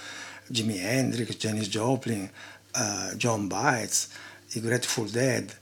Jimi 0.47 0.78
Hendrix, 0.78 1.37
Janis 1.37 1.68
Joplin, 1.68 2.30
uh, 2.76 3.14
John 3.16 3.49
Bites, 3.49 4.09
i 4.52 4.61
Grateful 4.61 5.11
Dead, 5.11 5.54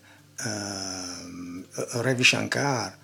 uh, 0.45 2.01
Ravi 2.03 2.23
Shankar, 2.23 2.97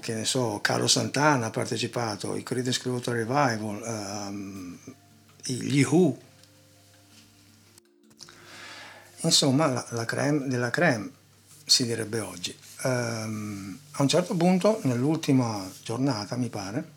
che 0.00 0.14
ne 0.14 0.24
so, 0.24 0.60
Carlo 0.60 0.86
Santana 0.86 1.46
ha 1.46 1.50
partecipato, 1.50 2.36
i 2.36 2.42
Creedence 2.42 2.80
Clearwater 2.80 3.14
Revival, 3.14 3.82
um, 4.28 4.78
gli 5.44 5.82
Who. 5.82 6.18
Insomma, 9.22 9.66
la, 9.66 9.86
la 9.90 10.04
creme 10.04 10.48
della 10.48 10.70
creme, 10.70 11.10
si 11.64 11.84
direbbe 11.84 12.20
oggi. 12.20 12.56
Um, 12.84 13.78
a 13.92 14.02
un 14.02 14.08
certo 14.08 14.34
punto, 14.34 14.80
nell'ultima 14.82 15.70
giornata, 15.82 16.36
mi 16.36 16.48
pare, 16.48 16.92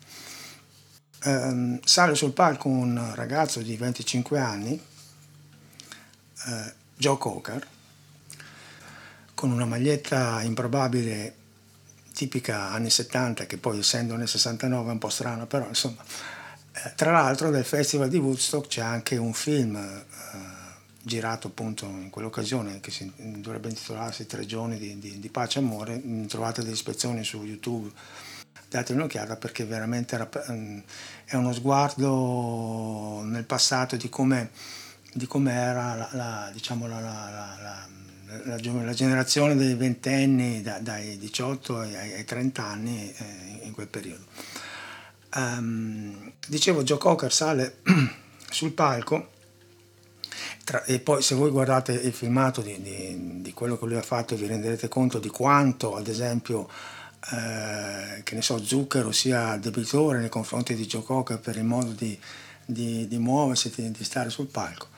ehm, 1.26 1.80
sale 1.84 2.14
sul 2.14 2.32
palco 2.32 2.68
un 2.68 3.12
ragazzo 3.14 3.60
di 3.60 3.76
25 3.76 4.38
anni, 4.38 4.80
eh, 6.46 6.72
Joe 6.96 7.18
Cocker, 7.18 7.66
con 9.34 9.50
una 9.50 9.66
maglietta 9.66 10.42
improbabile 10.42 11.34
tipica 12.16 12.70
anni 12.70 12.88
70, 12.88 13.44
che 13.44 13.58
poi 13.58 13.80
essendo 13.80 14.16
nel 14.16 14.26
69 14.26 14.88
è 14.88 14.92
un 14.92 14.98
po' 14.98 15.10
strana, 15.10 15.44
però 15.44 15.68
insomma. 15.68 16.02
Eh, 16.72 16.92
tra 16.94 17.12
l'altro 17.12 17.50
del 17.50 17.64
Festival 17.64 18.08
di 18.08 18.16
Woodstock 18.16 18.68
c'è 18.68 18.80
anche 18.80 19.18
un 19.18 19.34
film 19.34 19.76
eh, 19.76 20.04
girato 21.02 21.48
appunto 21.48 21.84
in 21.84 22.08
quell'occasione 22.08 22.80
che 22.80 22.90
si, 22.90 23.12
dovrebbe 23.16 23.68
intitolarsi 23.68 24.26
Tre 24.26 24.46
giorni 24.46 24.78
di, 24.78 24.98
di, 24.98 25.18
di 25.18 25.28
pace 25.28 25.58
e 25.58 25.62
amore, 25.62 26.26
trovate 26.26 26.62
delle 26.62 26.72
ispezioni 26.72 27.22
su 27.22 27.42
YouTube 27.44 27.92
date 28.68 28.92
un'occhiata 28.94 29.36
perché 29.36 29.64
veramente 29.64 30.18
mm, 30.50 30.78
è 31.26 31.36
uno 31.36 31.52
sguardo 31.52 33.22
nel 33.24 33.44
passato 33.44 33.96
di 33.96 34.08
come 34.08 35.52
era 35.52 35.94
la, 35.94 36.08
la, 36.12 36.50
diciamo 36.52 36.86
la, 36.86 37.00
la, 37.00 37.86
la, 38.44 38.92
generazione 38.92 39.54
dei 39.54 39.74
ventenni 39.74 40.62
da, 40.62 40.78
dai 40.80 41.16
18 41.18 41.78
ai, 41.78 42.14
ai 42.14 42.24
30 42.24 42.64
anni 42.64 43.12
eh, 43.16 43.60
in 43.62 43.72
quel 43.72 43.88
periodo. 43.88 44.24
Um, 45.34 46.32
dicevo, 46.46 46.82
Joe 46.82 46.98
Cocker 46.98 47.32
sale 47.32 47.78
sul 48.50 48.72
palco 48.72 49.34
tra, 50.64 50.82
e 50.84 50.98
poi 50.98 51.22
se 51.22 51.34
voi 51.34 51.50
guardate 51.50 51.92
il 51.92 52.12
filmato 52.12 52.60
di, 52.60 52.80
di, 52.80 53.42
di, 53.42 53.52
quello 53.52 53.78
che 53.78 53.86
lui 53.86 53.96
ha 53.96 54.02
fatto 54.02 54.34
vi 54.34 54.46
renderete 54.46 54.88
conto 54.88 55.18
di 55.18 55.28
quanto, 55.28 55.94
ad 55.94 56.08
esempio, 56.08 56.68
eh, 57.32 58.22
che 58.22 58.34
ne 58.34 58.42
so, 58.42 58.62
Zucchero 58.62 59.12
sia 59.12 59.56
debitore 59.56 60.18
nei 60.18 60.28
confronti 60.28 60.74
di 60.74 60.86
Joe 60.86 61.02
Cocker 61.02 61.38
per 61.38 61.56
il 61.56 61.64
modo 61.64 61.92
di, 61.92 62.18
di, 62.64 63.18
muoversi, 63.18 63.72
di, 63.76 64.04
stare 64.04 64.30
sul 64.30 64.46
palco. 64.46 64.88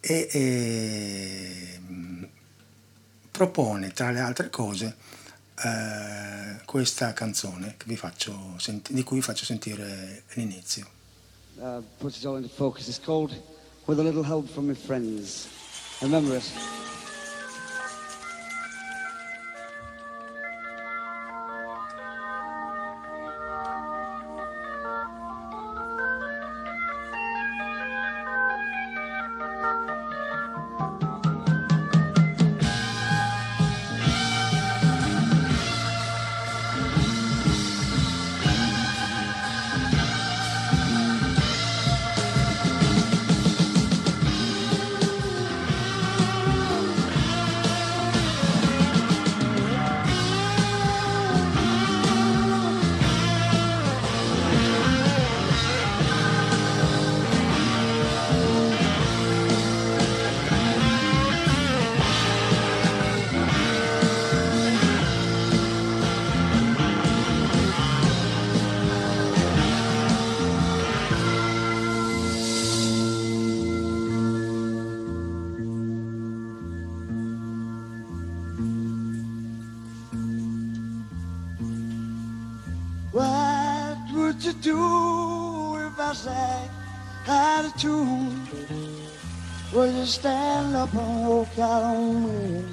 E, 0.00 0.28
e, 0.30 1.80
propone, 3.38 3.92
tra 3.92 4.10
le 4.10 4.18
altre 4.18 4.50
cose, 4.50 4.96
eh, 5.64 6.60
questa 6.64 7.12
canzone 7.12 7.76
senti- 8.56 8.92
di 8.92 9.04
cui 9.04 9.18
vi 9.18 9.22
faccio 9.22 9.44
sentire 9.44 10.24
l'inizio. 10.34 10.86
Uh, 11.54 11.82
puts 11.98 12.18
it 12.18 12.24
all 12.24 12.36
into 12.36 12.48
focus. 12.48 12.88
It's 12.88 13.00
called 13.00 13.30
With 13.84 14.00
a 14.00 14.02
Little 14.02 14.24
Help 14.24 14.48
from 14.48 14.66
My 14.66 14.74
Friends. 14.74 15.46
Remember 16.00 16.36
it. 16.36 16.87
Stand 90.08 90.74
up 90.74 90.92
and 90.94 91.28
walk 91.28 91.58
out 91.58 91.82
on 91.82 92.24
me. 92.24 92.64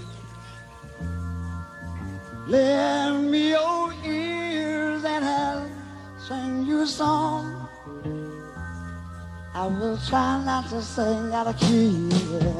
Lend 2.47 3.29
me 3.29 3.49
your 3.49 3.93
ears 4.05 5.03
and 5.03 5.25
I'll 5.25 5.69
sing 6.17 6.65
you 6.65 6.81
a 6.81 6.87
song. 6.87 7.67
I 9.53 9.67
will 9.67 9.97
try 10.09 10.43
not 10.45 10.69
to 10.69 10.81
sing 10.81 11.33
out 11.33 11.47
of 11.47 11.59
key. 11.59 12.09
Oh, 12.13 12.54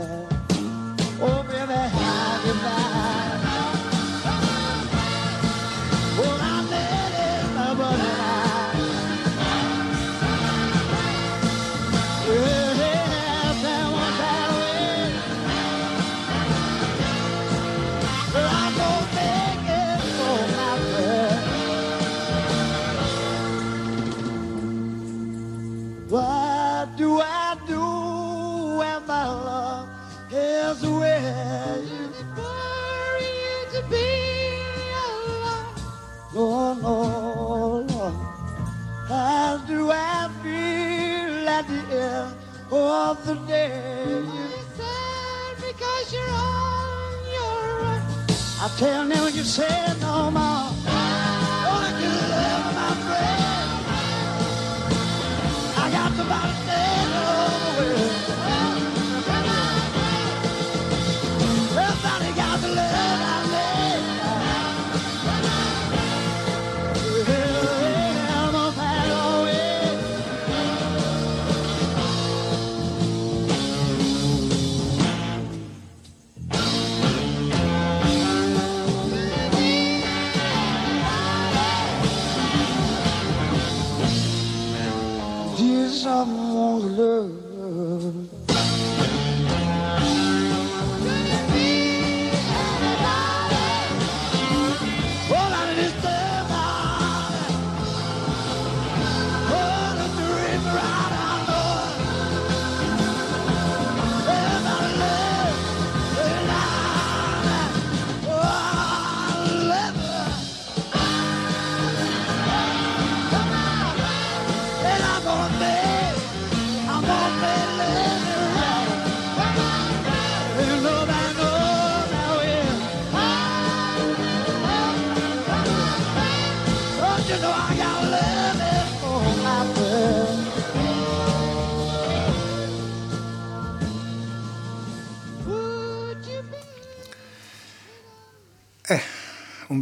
tell 48.78 49.08
them 49.08 49.34
you 49.34 49.44
said 49.44 49.95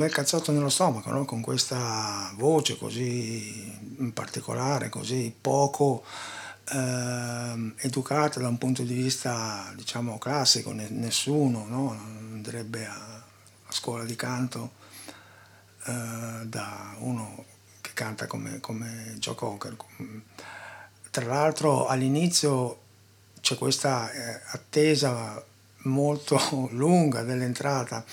bel 0.04 0.12
cazzotto 0.12 0.52
nello 0.52 0.70
stomaco, 0.70 1.12
no? 1.12 1.24
con 1.24 1.40
questa 1.40 2.30
voce 2.36 2.78
così 2.78 4.12
particolare, 4.14 4.90
così 4.90 5.34
poco 5.40 6.04
eh, 6.70 7.74
educata 7.78 8.42
da 8.42 8.50
un 8.50 8.58
punto 8.58 8.84
di 8.84 8.94
vista 8.94 9.72
diciamo 9.76 10.18
classico, 10.18 10.74
nessuno 10.74 11.66
no? 11.70 11.92
andrebbe 11.92 12.86
a, 12.86 12.94
a, 12.96 13.72
scuola 13.72 14.04
di 14.04 14.16
canto 14.18 14.74
eh, 15.86 16.42
da 16.44 16.96
uno 16.98 17.46
che 17.80 17.92
canta 17.94 18.28
come, 18.28 18.60
come 18.60 19.16
Joe 19.20 19.36
Cocker. 19.36 19.78
Tra 21.12 21.26
l'altro 21.26 21.88
all'inizio 21.88 22.82
c'è 23.40 23.56
questa 23.58 24.12
eh, 24.12 24.42
attesa 24.48 25.42
molto 25.84 26.40
lunga 26.72 27.22
dell'entrata 27.22 28.04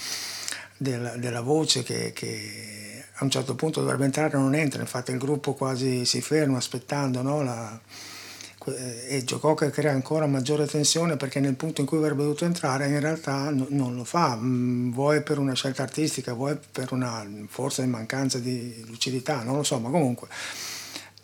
della, 0.80 1.16
della 1.16 1.42
voce 1.42 1.82
che, 1.82 2.12
che, 2.14 3.04
a 3.12 3.24
un 3.24 3.30
certo 3.30 3.54
punto 3.54 3.80
dovrebbe 3.80 4.06
entrare 4.06 4.38
non 4.38 4.54
entra, 4.54 4.80
infatti 4.80 5.10
il 5.10 5.18
gruppo 5.18 5.52
quasi 5.52 6.06
si 6.06 6.22
ferma 6.22 6.56
aspettando 6.56 7.20
no? 7.20 7.42
La, 7.42 7.78
e 9.06 9.22
Joe 9.24 9.38
Cocker 9.38 9.70
crea 9.70 9.92
ancora 9.92 10.26
maggiore 10.26 10.66
tensione 10.66 11.16
perché 11.16 11.38
nel 11.40 11.54
punto 11.54 11.82
in 11.82 11.86
cui 11.86 11.98
avrebbe 11.98 12.22
dovuto 12.22 12.46
entrare 12.46 12.88
in 12.88 13.00
realtà 13.00 13.50
no, 13.50 13.66
non 13.68 13.94
lo 13.94 14.04
fa, 14.04 14.36
mm, 14.36 14.92
vuoi 14.92 15.22
per 15.22 15.38
una 15.38 15.54
scelta 15.54 15.82
artistica, 15.82 16.32
vuoi 16.32 16.56
per 16.72 16.92
una 16.92 17.26
forse 17.48 17.84
mancanza 17.84 18.38
di 18.38 18.82
lucidità, 18.86 19.42
non 19.42 19.56
lo 19.56 19.62
so, 19.62 19.78
ma 19.80 19.90
comunque 19.90 20.28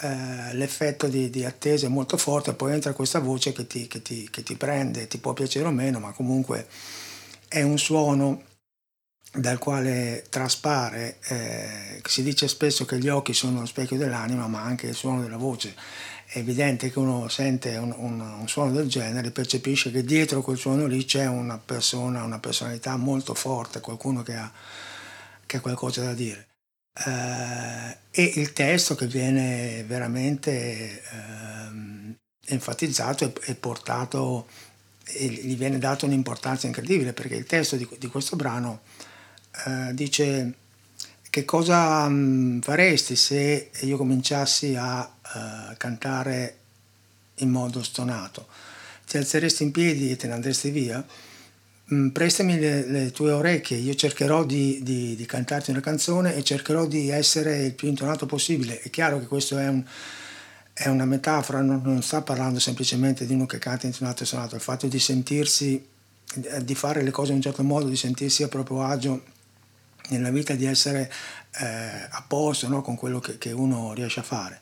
eh, 0.01 0.55
l'effetto 0.55 1.09
di, 1.09 1.31
di, 1.31 1.47
attesa 1.47 1.87
è 1.87 1.89
molto 1.89 2.19
forte, 2.19 2.53
poi 2.53 2.75
entra 2.75 2.93
questa 2.93 3.21
voce 3.21 3.53
che 3.53 3.67
ti, 3.67 3.87
che, 3.87 4.03
ti, 4.03 4.29
che 4.31 4.43
ti 4.43 4.55
prende, 4.57 5.07
ti 5.07 5.17
può 5.17 5.33
piacere 5.33 5.67
o 5.67 5.71
meno, 5.71 5.99
ma 5.99 6.13
comunque 6.13 6.67
è 7.49 7.63
un 7.63 7.79
suono 7.79 8.46
dal 9.33 9.59
quale 9.59 10.25
traspare, 10.29 11.19
eh, 11.29 12.01
si 12.05 12.23
dice 12.23 12.49
spesso 12.49 12.85
che 12.85 12.99
gli 12.99 13.09
occhi 13.09 13.35
sono 13.35 13.61
lo 13.61 13.67
specchio 13.67 13.97
dell'anima, 13.97 14.47
ma 14.47 14.63
anche 14.63 14.89
il 14.89 14.95
suono 14.95 15.23
della 15.23 15.37
voce. 15.37 15.75
È 16.27 16.39
evidente 16.39 16.91
che 16.91 16.99
uno 16.99 17.29
sente 17.29 17.77
un, 17.77 17.95
un, 17.97 18.21
un 18.21 18.49
suono 18.49 18.73
del 18.73 18.89
genere, 18.89 19.31
percepisce 19.31 19.91
che 19.91 20.05
dietro 20.05 20.43
quel 20.43 20.57
suono 20.57 20.87
lì 20.87 21.05
c'è 21.05 21.27
una 21.27 21.59
persona, 21.59 22.25
una 22.25 22.39
personalità 22.41 22.97
molto 22.97 23.35
forte, 23.35 23.81
qualcuno 23.81 24.23
che 24.23 24.35
ha, 24.35 24.51
che 25.45 25.57
ha 25.59 25.61
qualcosa 25.61 26.03
da 26.03 26.15
dire. 26.15 26.47
Eh, 27.05 27.97
e 28.11 28.33
il 28.37 28.53
testo 28.53 28.95
che 28.95 29.07
viene 29.07 29.85
veramente 29.87 31.03
eh, 31.03 32.17
enfatizzato 32.47 33.25
e, 33.25 33.33
e 33.51 33.55
portato, 33.55 34.49
e 35.05 35.27
gli 35.27 35.57
viene 35.57 35.79
dato 35.79 36.07
un'importanza 36.07 36.67
incredibile 36.67 37.13
perché 37.13 37.37
il 37.37 37.45
testo 37.45 37.77
di, 37.77 37.87
di 37.99 38.07
questo 38.09 38.35
brano 38.35 38.81
eh, 39.65 39.95
dice 39.95 40.55
che 41.37 41.45
cosa 41.45 42.09
mh, 42.09 42.15
mm, 42.15 42.61
faresti 42.61 43.15
se 43.15 43.71
io 43.81 43.97
cominciassi 43.99 44.75
a 44.75 45.01
uh, 45.01 45.77
cantare 45.77 46.57
in 47.37 47.51
modo 47.51 47.83
stonato? 47.83 48.47
Ti 49.07 49.19
alzeresti 49.19 49.63
in 49.63 49.71
piedi 49.71 50.11
e 50.11 50.17
te 50.17 50.29
ne 50.29 50.33
andresti 50.33 50.71
via? 50.71 51.05
Mm, 51.93 52.09
prestami 52.09 52.59
le, 52.59 52.87
le, 52.87 53.11
tue 53.11 53.33
orecchie, 53.33 53.77
io 53.77 53.95
cercherò 53.95 54.45
di, 54.45 54.81
di, 54.83 55.15
di, 55.15 55.27
cantarti 55.27 55.71
una 55.71 55.81
canzone 55.81 56.35
e 56.35 56.43
cercherò 56.43 56.87
di 56.87 57.11
essere 57.11 57.65
il 57.65 57.75
più 57.75 57.89
intonato 57.89 58.25
possibile. 58.25 58.81
È 58.81 58.89
chiaro 58.89 59.19
che 59.19 59.27
questo 59.27 59.59
è, 59.59 59.69
un, 59.69 59.85
è 60.73 60.89
una 60.89 61.05
metafora, 61.05 61.61
non, 61.61 61.83
non, 61.85 62.03
sta 62.03 62.23
parlando 62.23 62.59
semplicemente 62.61 63.27
di 63.27 63.35
uno 63.35 63.45
che 63.45 63.59
canta 63.59 63.87
intonato 63.87 64.23
e 64.23 64.27
suonato, 64.27 64.55
il 64.55 64.63
fatto 64.63 64.87
di 64.87 64.99
sentirsi, 64.99 65.87
di 66.63 66.75
fare 66.75 67.03
le 67.03 67.11
cose 67.11 67.33
in 67.33 67.37
un 67.37 67.43
certo 67.43 67.63
modo, 67.63 67.89
di 67.89 67.97
sentirsi 67.97 68.43
a 68.43 68.49
proprio 68.49 68.83
agio 68.83 69.35
nella 70.09 70.31
vita 70.31 70.55
di 70.55 70.67
essere 70.67 71.11
eh, 71.59 71.65
a 72.09 72.25
posto 72.27 72.69
no? 72.69 72.83
con 72.83 72.97
quello 72.97 73.21
che, 73.21 73.39
che, 73.39 73.53
uno 73.53 73.93
riesce 73.95 74.21
a 74.21 74.23
fare. 74.23 74.61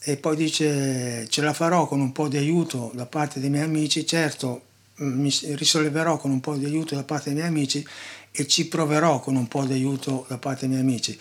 E 0.00 0.16
poi 0.16 0.36
dice 0.36 1.28
ce 1.28 1.42
la 1.42 1.52
farò 1.52 1.86
con 1.86 2.00
un 2.00 2.12
po' 2.12 2.28
di 2.28 2.36
aiuto 2.36 2.90
da 2.94 3.06
parte 3.06 3.40
dei 3.40 3.50
miei 3.50 3.64
amici, 3.64 4.06
certo 4.06 4.62
mm, 5.02 5.20
mi 5.20 5.30
risolleverò 5.42 6.18
con 6.18 6.30
un 6.30 6.40
po' 6.40 6.56
di 6.56 6.64
aiuto 6.64 6.94
da 6.94 7.02
parte 7.02 7.30
dei 7.30 7.34
miei 7.34 7.48
amici 7.48 7.86
e 8.30 8.46
ci 8.46 8.68
proverò 8.68 9.20
con 9.20 9.36
un 9.36 9.48
po' 9.48 9.64
di 9.64 9.72
aiuto 9.72 10.24
da 10.28 10.38
parte 10.38 10.60
dei 10.60 10.70
miei 10.70 10.82
amici. 10.82 11.18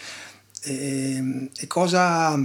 E, 0.63 1.49
e 1.55 1.67
cosa 1.67 2.39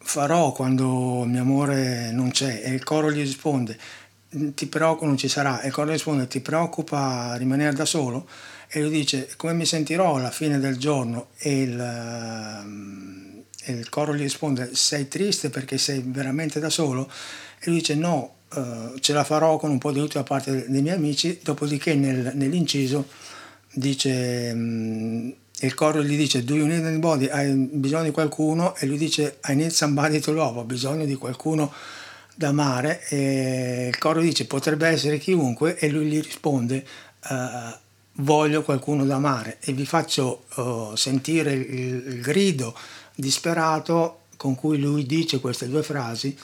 farò 0.00 0.52
quando 0.52 1.24
mio 1.24 1.40
amore 1.42 2.10
non 2.12 2.30
c'è? 2.30 2.62
E 2.64 2.70
il 2.72 2.84
coro 2.84 3.10
gli 3.12 3.20
risponde 3.20 3.78
ti 4.54 4.66
preoccupa, 4.66 5.06
non 5.06 5.16
ci 5.16 5.28
sarà, 5.28 5.60
e 5.62 5.68
il 5.68 5.72
coro 5.72 5.90
risponde 5.90 6.26
ti 6.26 6.40
preoccupa 6.40 7.34
rimanere 7.36 7.74
da 7.74 7.84
solo? 7.84 8.28
E 8.68 8.80
lui 8.80 8.90
dice 8.90 9.30
come 9.36 9.54
mi 9.54 9.64
sentirò 9.64 10.16
alla 10.16 10.30
fine 10.30 10.58
del 10.58 10.76
giorno? 10.76 11.28
E 11.38 11.62
il, 11.62 11.80
ehm, 11.80 13.42
e 13.64 13.72
il 13.72 13.88
coro 13.88 14.14
gli 14.14 14.20
risponde 14.20 14.70
sei 14.74 15.08
triste 15.08 15.50
perché 15.50 15.78
sei 15.78 16.02
veramente 16.04 16.60
da 16.60 16.70
solo? 16.70 17.10
E 17.60 17.70
lui 17.70 17.78
dice 17.78 17.94
no, 17.94 18.34
uh, 18.54 18.98
ce 18.98 19.12
la 19.12 19.24
farò 19.24 19.56
con 19.56 19.70
un 19.70 19.78
po' 19.78 19.90
di 19.90 19.98
aiuto 19.98 20.18
da 20.18 20.24
parte 20.24 20.68
dei 20.68 20.82
miei 20.82 20.96
amici, 20.96 21.40
dopodiché 21.42 21.94
nel, 21.94 22.32
nell'inciso 22.34 23.08
dice... 23.72 24.50
Um, 24.52 25.34
il 25.60 25.74
coro 25.74 26.04
gli 26.04 26.16
dice 26.16 26.44
do 26.44 26.54
you 26.54 26.66
need 26.66 26.84
anybody? 26.84 27.26
Hai 27.26 27.52
bisogno 27.52 28.04
di 28.04 28.10
qualcuno? 28.12 28.76
E 28.76 28.86
lui 28.86 28.96
dice 28.96 29.38
I 29.48 29.56
need 29.56 29.70
somebody 29.70 30.20
to 30.20 30.30
love, 30.30 30.60
ho 30.60 30.64
bisogno 30.64 31.04
di 31.04 31.16
qualcuno 31.16 31.72
da 32.36 32.48
amare. 32.48 33.04
E 33.08 33.88
il 33.88 33.98
coro 33.98 34.20
dice 34.20 34.46
potrebbe 34.46 34.86
essere 34.86 35.18
chiunque? 35.18 35.76
E 35.76 35.88
lui 35.88 36.06
gli 36.06 36.22
risponde 36.22 36.86
uh, 37.28 37.34
voglio 38.18 38.62
qualcuno 38.62 39.04
da 39.04 39.16
amare 39.16 39.58
e 39.60 39.72
vi 39.72 39.86
faccio 39.86 40.44
uh, 40.56 40.94
sentire 40.94 41.52
il, 41.52 42.08
il 42.08 42.20
grido 42.20 42.74
disperato 43.14 44.20
con 44.36 44.54
cui 44.54 44.78
lui 44.78 45.04
dice 45.04 45.40
queste 45.40 45.68
due 45.68 45.82
frasi. 45.82 46.36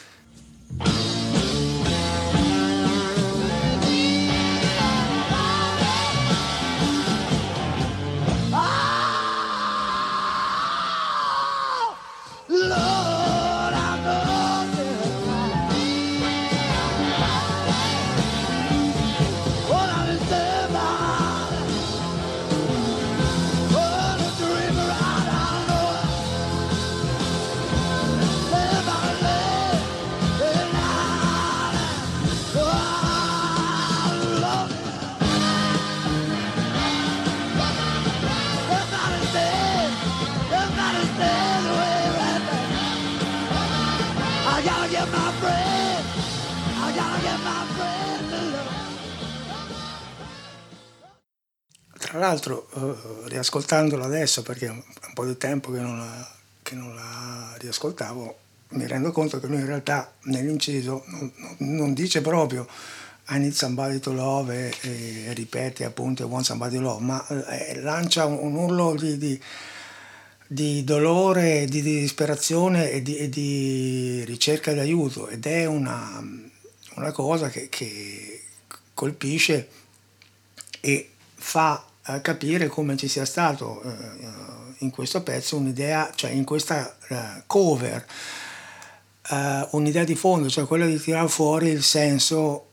Tra 52.05 52.19
l'altro, 52.19 52.69
eh, 52.75 53.29
riascoltandolo 53.31 54.05
adesso, 54.05 54.43
perché 54.43 54.67
è 54.67 54.69
un, 54.69 54.83
po' 55.15 55.25
di 55.25 55.39
tempo 55.39 55.73
che 55.73 55.79
non, 55.81 55.97
la, 55.97 56.31
che 56.63 56.75
non 56.75 56.95
la 56.95 57.55
riascoltavo, 57.57 58.39
mi 58.69 58.87
rendo 58.87 59.11
conto 59.11 59.41
che 59.41 59.47
lui 59.47 59.57
in 59.57 59.65
realtà 59.65 60.13
nell'inciso 60.25 61.03
non, 61.07 61.33
non 61.61 61.95
dice 61.95 62.21
proprio 62.21 62.69
I 63.29 63.39
need 63.39 63.53
somebody 63.53 64.01
to 64.01 64.13
love 64.13 64.55
e, 64.83 65.25
e 65.29 65.33
ripete 65.33 65.87
appunto 65.87 66.25
I 66.25 66.27
want 66.27 66.45
somebody 66.45 66.77
to 66.77 66.83
love, 66.83 67.03
ma 67.03 67.27
eh, 67.27 67.81
lancia 67.81 68.27
un, 68.27 68.37
un 68.39 68.55
urlo 68.55 68.95
di, 68.97 69.17
di, 69.17 69.41
di, 70.47 70.85
dolore, 70.85 71.65
di 71.65 71.81
disperazione 71.81 72.91
e 72.91 73.01
di, 73.01 73.17
e 73.17 73.31
di, 73.31 74.25
ricerca 74.27 74.75
di 74.75 74.81
aiuto 74.81 75.27
ed 75.29 75.47
è 75.47 75.65
una, 75.65 76.23
una 76.97 77.13
cosa 77.13 77.49
che, 77.49 77.71
che 77.71 78.43
colpisce 78.93 79.69
e 80.81 81.09
fa 81.35 81.83
eh, 82.07 82.21
capire 82.21 82.69
come 82.69 82.97
ci 82.97 83.09
sia 83.09 83.25
stato 83.25 83.83
eh, 83.83 83.93
in 84.79 84.91
questo 84.91 85.23
pezzo 85.23 85.57
un'idea, 85.57 86.13
cioè 86.15 86.31
in 86.31 86.45
questa 86.45 86.97
eh, 87.09 87.43
cover, 87.47 88.05
eh, 89.31 89.69
un'idea 89.71 90.05
di 90.05 90.15
fondo, 90.15 90.51
cioè 90.51 90.67
quella 90.67 90.87
di 90.87 91.01
tirare 91.01 91.29
fuori 91.29 91.69
il 91.69 91.83
senso 91.83 92.69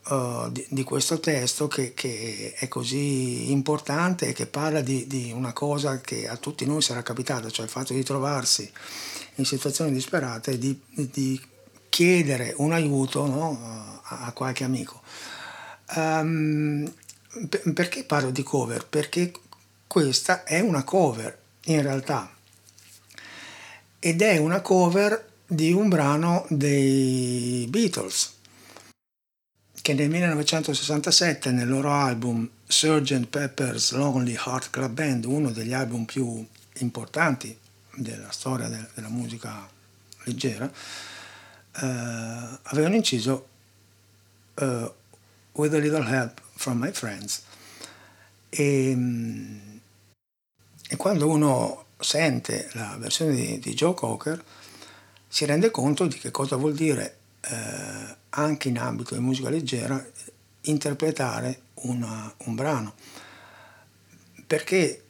di, 0.49 0.65
di, 0.67 0.83
questo 0.83 1.21
testo 1.21 1.69
che, 1.69 1.93
che, 1.93 2.53
è 2.57 2.67
così 2.67 3.51
importante 3.51 4.27
e 4.27 4.33
che 4.33 4.47
parla 4.47 4.81
di, 4.81 5.07
di, 5.07 5.31
una 5.33 5.53
cosa 5.53 6.01
che 6.01 6.27
a 6.27 6.35
tutti 6.35 6.65
noi 6.65 6.81
sarà 6.81 7.01
capitata, 7.01 7.49
cioè 7.49 7.63
il 7.63 7.71
fatto 7.71 7.93
di 7.93 8.03
trovarsi 8.03 8.69
in 9.35 9.45
situazioni 9.45 9.93
disperate 9.93 10.51
e 10.51 10.57
di, 10.57 10.77
di 10.89 11.39
chiedere 11.87 12.53
un 12.57 12.73
aiuto 12.73 13.25
no, 13.27 14.01
a, 14.03 14.25
a, 14.25 14.31
qualche 14.33 14.63
amico. 14.65 15.01
Um, 15.95 16.91
perché 17.73 18.03
parlo 18.03 18.31
di 18.31 18.43
cover? 18.43 18.85
Perché 18.85 19.31
questa 19.87 20.43
è 20.43 20.59
una 20.59 20.83
cover 20.83 21.37
in 21.65 21.81
realtà 21.81 22.33
ed 23.99 24.21
è 24.21 24.37
una 24.37 24.61
cover 24.61 25.29
di 25.45 25.71
un 25.71 25.89
brano 25.89 26.45
dei 26.49 27.67
Beatles 27.69 28.39
che 29.81 29.93
nel 29.93 30.09
1967 30.09 31.51
nel 31.51 31.67
loro 31.67 31.91
album 31.91 32.47
Sgt. 32.67 33.25
Pepper's 33.27 33.91
Lonely 33.91 34.35
Heart 34.35 34.69
Club 34.69 34.91
Band, 34.93 35.25
uno 35.25 35.51
degli 35.51 35.73
album 35.73 36.05
più 36.05 36.45
importanti 36.75 37.57
della 37.95 38.31
storia 38.31 38.67
della 38.67 39.09
musica 39.09 39.67
leggera, 40.23 40.71
eh, 40.71 42.59
avevano 42.61 42.95
inciso 42.95 43.47
uh, 44.55 44.93
With 45.53 45.73
a 45.73 45.77
Little 45.77 46.07
Help 46.07 46.41
from 46.61 46.77
My 46.77 46.91
Friends. 46.91 47.41
E, 48.49 48.97
e 50.87 50.95
quando 50.95 51.27
uno 51.27 51.85
sente 51.99 52.69
la 52.73 52.95
versione 52.99 53.33
di, 53.33 53.59
di 53.59 53.73
Joe 53.73 53.93
Cocker, 53.93 54.43
si 55.27 55.45
rende 55.45 55.71
conto 55.71 56.05
di 56.05 56.17
che 56.17 56.29
cosa 56.29 56.55
vuol 56.57 56.75
dire 56.75 57.17
eh, 57.41 58.15
anche 58.29 58.69
in 58.69 58.77
ambito 58.77 59.15
di 59.15 59.21
musica 59.21 59.49
leggera 59.49 60.05
interpretare 60.61 61.61
una, 61.75 62.31
un 62.45 62.55
brano. 62.55 62.93
Perché 64.45 65.03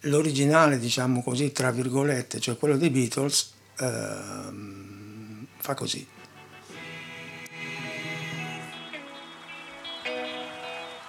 l'originale, 0.00 0.78
diciamo 0.78 1.22
così, 1.22 1.52
tra 1.52 1.70
virgolette, 1.70 2.40
cioè 2.40 2.58
quello 2.58 2.76
dei 2.76 2.90
Beatles, 2.90 3.52
eh, 3.78 3.86
fa 5.56 5.74
così. 5.74 6.06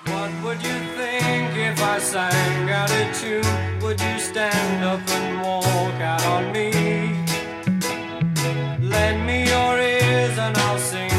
What 0.05 0.31
would 0.43 0.61
you 0.61 0.79
think 0.97 1.55
if 1.55 1.81
I 1.81 1.99
sang 1.99 2.69
out 2.69 2.91
a 2.91 3.13
tune? 3.13 3.81
Would 3.81 3.99
you 4.01 4.19
stand 4.19 4.83
up 4.83 5.01
and 5.07 5.41
walk 5.41 6.01
out 6.01 6.25
on 6.25 6.51
me? 6.51 6.71
Lend 8.81 9.25
me 9.25 9.47
your 9.47 9.79
ears 9.79 10.37
and 10.37 10.57
I'll 10.57 10.77
sing 10.79 11.12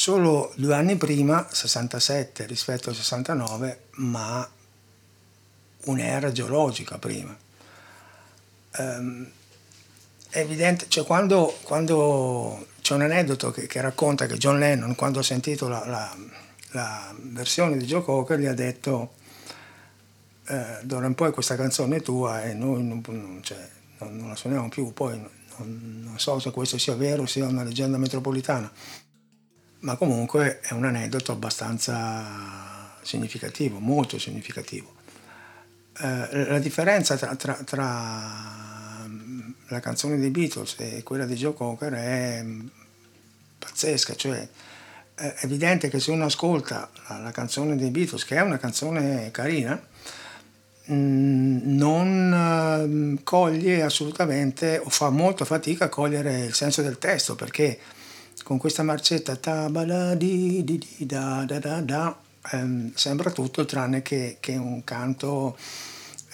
solo 0.00 0.50
due 0.56 0.72
anni 0.74 0.96
prima, 0.96 1.46
67 1.50 2.46
rispetto 2.46 2.88
al 2.88 2.94
69, 2.94 3.80
ma 3.96 4.48
un'era 5.84 6.32
geologica 6.32 6.96
prima. 6.96 7.36
Ehm, 8.78 9.30
è 10.30 10.38
evidente, 10.38 10.86
cioè 10.88 11.04
quando, 11.04 11.54
quando 11.64 12.68
c'è 12.80 12.94
un 12.94 13.02
aneddoto 13.02 13.50
che, 13.50 13.66
che 13.66 13.82
racconta 13.82 14.24
che 14.24 14.38
John 14.38 14.58
Lennon, 14.58 14.94
quando 14.94 15.18
ha 15.18 15.22
sentito 15.22 15.68
la, 15.68 15.84
la- 15.84 16.16
la 16.70 17.14
versione 17.18 17.76
di 17.76 17.84
Joe 17.84 18.02
Cocker, 18.02 18.38
gli 18.38 18.46
ha 18.46 18.54
detto 18.54 19.12
eh, 20.46 20.78
d'ora 20.82 21.06
in 21.08 21.14
poi 21.14 21.30
questa 21.30 21.56
canzone 21.56 21.96
è 21.96 22.00
tua 22.00 22.42
e 22.44 22.54
noi 22.54 22.82
non, 22.82 23.02
non- 23.06 23.40
cioè, 23.42 23.68
non- 23.98 24.16
non 24.16 24.28
la 24.30 24.36
suoniamo 24.36 24.70
più, 24.70 24.94
poi 24.94 25.20
non 25.58 26.14
so 26.16 26.38
se 26.38 26.50
questo 26.52 26.78
sia 26.78 26.94
vero 26.94 27.24
o 27.24 27.26
sia 27.26 27.46
una 27.46 27.64
leggenda 27.64 27.98
metropolitana, 27.98 28.72
ma 29.80 29.96
comunque 29.96 30.60
è 30.60 30.72
un 30.72 30.84
aneddoto 30.84 31.32
abbastanza 31.32 32.98
significativo, 33.02 33.78
molto 33.78 34.18
significativo. 34.18 34.94
Eh, 35.98 36.46
la 36.46 36.58
differenza 36.58 37.16
tra, 37.16 37.34
tra- 37.36 37.62
tra, 37.64 39.08
la 39.68 39.80
canzone 39.80 40.18
dei 40.18 40.30
Beatles 40.30 40.74
e 40.78 41.02
quella 41.02 41.26
di 41.26 41.34
Joe 41.34 41.54
Cocker 41.54 41.92
è 41.92 42.44
pazzesca, 43.58 44.16
cioè 44.16 44.48
è 45.14 45.34
evidente 45.42 45.88
che 45.88 46.00
se 46.00 46.10
uno 46.10 46.24
ascolta 46.24 46.90
la, 47.08 47.18
la 47.18 47.30
canzone 47.30 47.76
dei 47.76 47.90
Beatles, 47.90 48.24
che 48.24 48.36
è 48.36 48.40
una 48.40 48.58
canzone 48.58 49.30
carina, 49.30 49.80
mm, 50.90 51.76
non 51.76 53.18
eh, 53.18 53.22
coglie 53.22 53.82
assolutamente 53.82 54.80
o 54.82 54.88
fa 54.88 55.10
molta 55.10 55.44
fatica 55.44 55.84
a 55.84 55.88
cogliere 55.88 56.40
il 56.46 56.54
senso 56.54 56.82
del 56.82 56.98
testo 56.98 57.34
perché 57.34 57.78
con 58.50 58.58
questa 58.58 58.82
marcetta 58.82 59.36
tabala 59.36 60.16
di 60.16 60.64
di 60.64 60.76
di 60.76 61.06
da 61.06 61.44
da 61.46 61.60
da 61.60 61.80
da 61.82 62.18
ehm, 62.50 62.92
sembra 62.96 63.30
tutto 63.30 63.64
tranne 63.64 64.02
che, 64.02 64.38
che 64.40 64.56
un 64.56 64.82
canto 64.82 65.56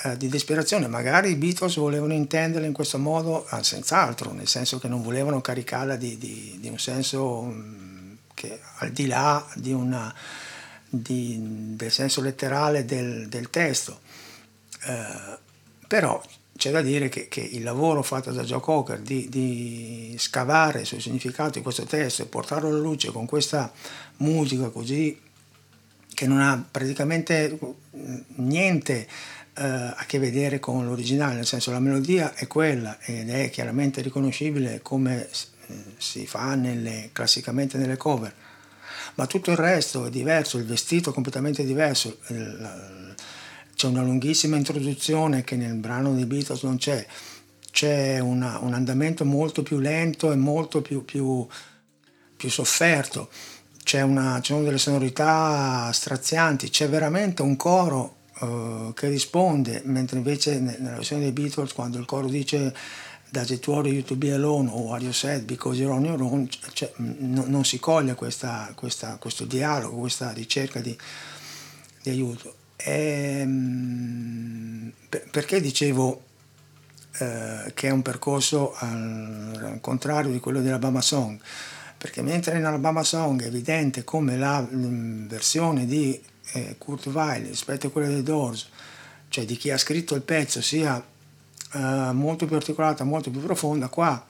eh, 0.02 0.16
di 0.16 0.26
disperazione. 0.28 0.86
Magari 0.86 1.32
i 1.32 1.34
Beatles 1.36 1.76
volevano 1.76 2.14
intenderla 2.14 2.66
in 2.66 2.72
questo 2.72 2.98
modo, 2.98 3.44
ah, 3.50 3.62
senz'altro, 3.62 4.32
nel 4.32 4.48
senso 4.48 4.78
che 4.78 4.88
non 4.88 5.02
volevano 5.02 5.42
caricarla 5.42 5.96
di, 5.96 6.16
di- 6.16 6.56
di 6.58 6.68
un 6.70 6.78
senso 6.78 7.42
mm, 7.42 8.12
che 8.32 8.60
al 8.78 8.92
di 8.92 9.06
là 9.06 9.46
di 9.54 9.74
una, 9.74 10.10
del 10.88 11.90
senso 11.90 12.22
letterale 12.22 12.86
del, 12.86 13.28
del 13.28 13.50
testo. 13.50 14.00
Eh, 14.86 15.38
però 15.86 16.18
c'è 16.56 16.70
da 16.70 16.82
dire 16.82 17.08
che, 17.08 17.28
che, 17.28 17.40
il 17.40 17.62
lavoro 17.62 18.02
fatto 18.02 18.32
da 18.32 18.42
Joe 18.42 18.60
Cocker 18.60 19.00
di, 19.00 19.28
di, 19.28 20.14
scavare 20.18 20.84
sul 20.84 21.00
significato 21.00 21.58
di 21.58 21.62
questo 21.62 21.84
testo 21.84 22.22
e 22.22 22.26
portarlo 22.26 22.68
alla 22.68 22.78
luce 22.78 23.10
con 23.12 23.26
questa 23.26 23.72
musica 24.18 24.68
così 24.68 25.20
che 26.12 26.26
non 26.26 26.40
ha 26.40 26.64
praticamente 26.70 27.58
niente 28.36 29.06
eh, 29.54 29.62
a 29.62 30.04
che 30.06 30.18
vedere 30.18 30.58
con 30.58 30.86
l'originale, 30.86 31.34
nel 31.34 31.46
senso 31.46 31.70
la 31.70 31.80
melodia 31.80 32.34
è 32.34 32.46
quella 32.46 32.98
ed 33.00 33.28
è 33.28 33.50
chiaramente 33.50 34.00
riconoscibile 34.00 34.80
come 34.82 35.28
si 35.98 36.26
fa 36.26 36.54
nelle, 36.54 37.10
classicamente 37.12 37.76
nelle 37.76 37.96
cover, 37.96 38.32
ma 39.14 39.26
tutto 39.26 39.50
il 39.50 39.56
resto 39.56 40.06
è 40.06 40.10
diverso, 40.10 40.58
il 40.58 40.64
vestito 40.64 41.10
è 41.10 41.12
completamente 41.12 41.64
diverso, 41.64 42.18
c'è 43.76 43.86
una 43.86 44.02
lunghissima 44.02 44.56
introduzione 44.56 45.44
che 45.44 45.54
nel 45.54 45.74
brano 45.74 46.14
dei 46.14 46.24
Beatles 46.24 46.62
non 46.62 46.78
c'è, 46.78 47.06
c'è 47.70 48.18
una, 48.18 48.58
un 48.60 48.72
andamento 48.72 49.24
molto 49.26 49.62
più 49.62 49.78
lento 49.78 50.32
e 50.32 50.36
molto 50.36 50.80
più, 50.80 51.04
più, 51.04 51.46
più 52.34 52.50
sofferto, 52.50 53.28
c'è 53.84 54.00
una, 54.00 54.40
c'è 54.40 54.58
delle 54.62 54.78
sonorità 54.78 55.92
strazianti, 55.92 56.70
c'è 56.70 56.88
veramente 56.88 57.42
un 57.42 57.54
coro 57.56 58.16
uh, 58.40 58.94
che 58.94 59.08
risponde, 59.08 59.82
mentre 59.84 60.16
invece 60.16 60.58
nella 60.58 60.96
versione 60.96 61.22
dei 61.22 61.32
Beatles 61.32 61.74
quando 61.74 61.98
il 61.98 62.06
coro 62.06 62.28
dice 62.28 62.74
Does 63.28 63.50
it 63.50 63.66
worry 63.66 63.90
you 63.90 64.02
to 64.04 64.16
be 64.16 64.32
alone 64.32 64.70
or 64.72 64.94
are 64.94 65.02
you 65.02 65.12
sad 65.12 65.44
because 65.44 65.78
you're 65.78 65.94
on 65.94 66.04
your 66.04 66.22
own? 66.22 66.48
Cioè, 66.72 66.90
no, 66.96 67.44
non 67.46 67.64
si 67.64 67.78
coglie 67.78 68.14
questa, 68.14 68.72
questa, 68.74 69.16
questo 69.18 69.44
dialogo, 69.44 69.98
questa 69.98 70.30
ricerca 70.32 70.80
di, 70.80 70.96
di 72.02 72.10
aiuto. 72.10 72.54
Ehm, 72.76 74.26
per, 75.08 75.28
perché 75.30 75.60
dicevo 75.60 76.22
eh, 77.18 77.72
che 77.74 77.88
è 77.88 77.90
un 77.90 78.02
percorso 78.02 78.74
al, 78.76 79.58
al, 79.62 79.80
contrario 79.80 80.30
di 80.30 80.40
quello 80.40 80.60
dell'Alabama 80.60 81.00
Song? 81.00 81.40
Perché 81.96 82.22
mentre 82.22 82.58
in 82.58 82.64
Alabama 82.64 83.02
Song 83.02 83.42
è 83.42 83.46
evidente 83.46 84.04
come 84.04 84.36
la 84.36 84.66
versione 84.70 85.86
di 85.86 86.22
eh, 86.52 86.76
Kurt 86.78 87.06
Weill 87.06 87.46
rispetto 87.48 87.86
a 87.86 87.90
quella 87.90 88.08
dei 88.08 88.22
Doors, 88.22 88.68
cioè 89.28 89.44
di 89.44 89.56
chi 89.56 89.70
ha 89.70 89.78
scritto 89.78 90.14
il 90.14 90.22
pezzo, 90.22 90.60
sia 90.60 91.02
eh, 91.72 91.78
molto 92.12 92.46
più 92.46 92.56
articolata, 92.56 93.04
molto 93.04 93.30
più 93.30 93.40
profonda. 93.40 93.88
Qua, 93.88 94.24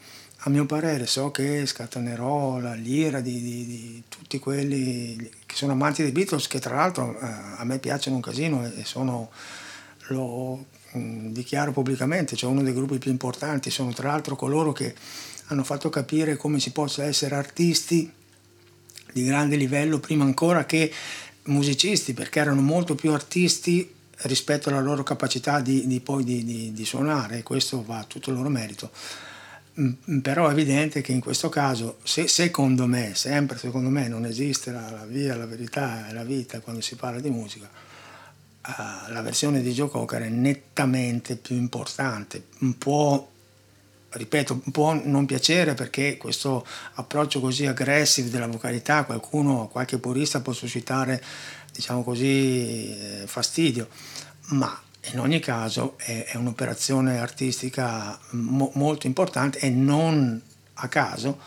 a 0.47 0.49
mio 0.49 0.65
parere, 0.65 1.07
so 1.07 1.33
che 1.33 1.67
scatenerò 1.67 2.61
l'ira 2.77 3.21
di, 3.21 3.41
di, 3.43 3.67
di, 3.67 4.03
tutti 4.09 4.39
quelli 4.39 5.29
che 5.45 5.57
sono 5.57 5.73
amanti 5.73 6.03
dei 6.03 6.13
Beatles, 6.13 6.47
che 6.47 6.61
tra 6.61 6.77
l'altro 6.77 7.19
eh, 7.19 7.27
a 7.57 7.65
me 7.65 7.81
piacciono 7.81 8.15
un 8.17 8.23
casino 8.23 8.65
e 8.65 8.85
sono, 8.85 9.31
lo 10.09 10.67
mh, 10.93 10.99
mm, 10.99 11.27
dichiaro 11.33 11.73
pubblicamente, 11.73 12.37
cioè 12.37 12.49
uno 12.49 12.63
dei 12.63 12.73
gruppi 12.73 12.99
più 12.99 13.11
importanti, 13.11 13.71
sono 13.71 13.93
tra 13.93 14.07
l'altro 14.07 14.37
coloro 14.37 14.71
che 14.71 14.95
hanno 15.47 15.65
fatto 15.65 15.91
capire 15.91 16.37
come 16.37 16.61
si 16.61 16.71
possa 16.71 17.03
essere 17.03 17.35
artisti 17.35 18.09
di 19.13 19.25
grande 19.25 19.57
livello 19.57 19.99
prima 19.99 20.23
ancora 20.23 20.65
che 20.65 20.93
musicisti, 21.47 22.15
perché 22.15 22.39
erano 22.39 22.61
molto 22.61 22.95
più 22.95 23.11
artisti 23.11 23.93
rispetto 24.19 24.69
alla 24.69 24.81
loro 24.81 25.03
capacità 25.03 25.59
di, 25.59 25.89
di 25.89 25.99
poi 25.99 26.23
di, 26.23 26.45
di, 26.45 26.73
di, 26.73 26.85
suonare, 26.85 27.43
questo 27.43 27.83
va 27.85 27.99
a 27.99 28.05
tutto 28.05 28.31
il 28.31 28.37
loro 28.37 28.49
merito. 28.49 28.93
Mm, 29.79 29.93
mm, 30.11 30.19
però 30.21 30.49
è 30.49 30.53
evidente 30.53 31.03
che 31.03 31.13
in 31.13 31.21
questo 31.21 31.51
caso, 31.51 31.99
se, 32.03 32.29
secondo 32.29 32.87
me, 32.87 33.15
sempre 33.15 33.59
secondo 33.59 33.91
me, 33.91 34.09
non 34.09 34.25
esiste 34.25 34.73
la, 34.73 34.91
la 34.91 35.05
via, 35.05 35.37
la 35.37 35.45
verità 35.45 36.09
e 36.09 36.15
la 36.15 36.25
vita 36.25 36.61
quando 36.61 36.81
si 36.81 36.97
parla 36.97 37.21
di 37.21 37.29
musica, 37.29 37.69
uh, 37.69 39.13
la 39.13 39.21
versione 39.21 39.61
di 39.61 39.73
Joe 39.73 39.91
Cocker 39.91 40.23
è 40.23 40.29
nettamente 40.31 41.37
più 41.37 41.57
importante. 41.57 42.43
Può, 42.79 43.31
ripeto, 44.09 44.63
può 44.73 44.95
non 45.05 45.27
piacere 45.27 45.75
perché 45.75 46.17
questo 46.17 46.67
approccio 46.95 47.41
così 47.41 47.67
aggressivo 47.67 48.31
della 48.31 48.47
vocalità, 48.47 49.05
qualcuno, 49.05 49.69
qualche 49.69 49.99
purista 49.99 50.41
può 50.41 50.55
suscitare 50.55 51.23
diciamo 51.71 52.03
così, 52.03 52.97
eh, 52.99 53.25
fastidio, 53.27 53.89
ma 54.53 54.81
in 55.13 55.21
ogni 55.21 55.41
caso 55.41 55.97
è, 55.99 56.25
è 56.27 56.37
un'operazione 56.37 57.19
artistica 57.19 58.19
mo- 58.31 58.71
molto 58.75 59.07
importante 59.07 59.59
e 59.61 59.71
non 59.71 60.41
a 60.75 60.89
caso 60.89 61.39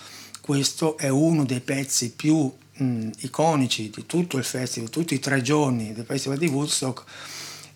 questo 0.41 0.97
è 0.97 1.09
uno 1.09 1.45
dei 1.45 1.59
pezzi 1.59 2.11
più 2.11 2.51
mh, 2.73 3.09
iconici 3.19 3.89
di 3.89 4.05
tutto 4.05 4.37
il 4.37 4.43
festival, 4.43 4.89
tutti 4.89 5.13
i 5.13 5.19
tre 5.19 5.41
giorni 5.41 5.93
del 5.93 6.05
festival 6.05 6.37
di 6.37 6.47
Woodstock 6.47 7.03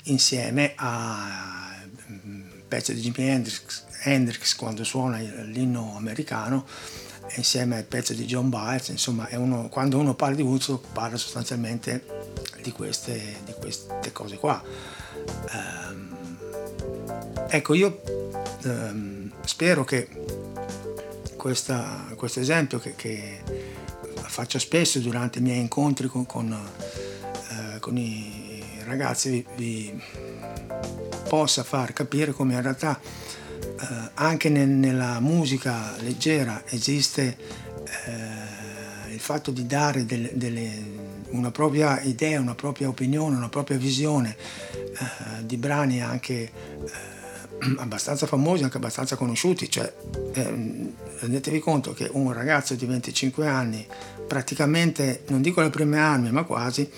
insieme 0.03 0.73
a 0.75 1.63
pezzo 2.67 2.91
di 2.91 3.01
Jimi 3.01 3.29
Hendrix, 3.29 3.83
Hendrix 4.03 4.55
quando 4.55 4.83
suona 4.83 5.17
l'inno 5.17 5.95
americano 5.95 6.65
insieme 7.35 7.77
al 7.77 7.83
pezzo 7.83 8.13
di 8.13 8.25
John 8.25 8.49
Biles, 8.49 8.89
insomma 8.89 9.27
uno, 9.31 9.69
quando 9.69 9.97
uno 9.97 10.13
parla 10.13 10.35
di 10.35 10.41
Woodstock 10.41 10.91
parla 10.91 11.17
sostanzialmente 11.17 12.05
di 12.61 12.71
queste, 12.71 13.37
di 13.45 13.53
queste 13.53 14.11
cose 14.11 14.37
qua. 14.37 14.61
Um, 15.51 16.37
ecco, 17.47 17.73
io 17.73 18.01
um, 18.63 19.31
spero 19.45 19.83
che 19.83 20.07
questo 21.37 22.39
esempio 22.39 22.79
che, 22.79 22.95
che, 22.95 23.41
faccio 24.33 24.57
spesso 24.57 24.97
durante 24.99 25.37
i 25.39 25.41
miei 25.41 25.59
incontri 25.59 26.07
con, 26.07 26.25
con, 26.25 26.49
uh, 26.51 27.79
con 27.79 27.97
i 27.97 28.63
ragazzi 28.85 29.29
vi, 29.29 29.45
vi, 29.55 30.03
possa 31.27 31.63
far 31.63 31.93
capire 31.93 32.31
come 32.31 32.53
in 32.53 32.61
realtà 32.61 32.99
uh, 33.79 34.09
anche 34.15 34.49
nel, 34.49 34.69
nella 34.69 35.19
musica 35.19 35.95
leggera 35.99 36.63
esiste 36.65 37.37
uh, 38.07 39.11
il 39.11 39.19
fatto 39.19 39.51
di 39.51 39.65
dare 39.65 40.05
delle, 40.05 40.31
delle 40.33 41.11
una 41.33 41.51
propria 41.51 42.01
idea, 42.01 42.39
una 42.39 42.55
propria 42.55 42.87
opinione, 42.87 43.35
una 43.35 43.49
propria 43.49 43.77
visione 43.77 44.35
eh, 44.73 45.45
di 45.45 45.57
brani 45.57 46.01
anche 46.01 46.33
eh, 46.33 46.51
abbastanza 47.77 48.25
famosi, 48.25 48.63
anche 48.63 48.77
abbastanza 48.77 49.15
conosciuti. 49.15 49.69
Cioè, 49.69 49.91
eh, 50.33 50.93
rendetevi 51.19 51.59
conto 51.59 51.93
che 51.93 52.09
un 52.11 52.31
ragazzo 52.31 52.75
di 52.75 52.85
25 52.85 53.47
anni, 53.47 53.85
praticamente, 54.27 55.23
non 55.27 55.41
dico 55.41 55.61
le 55.61 55.69
prime 55.69 55.99
armi, 55.99 56.31
ma 56.31 56.43
quasi, 56.43 56.89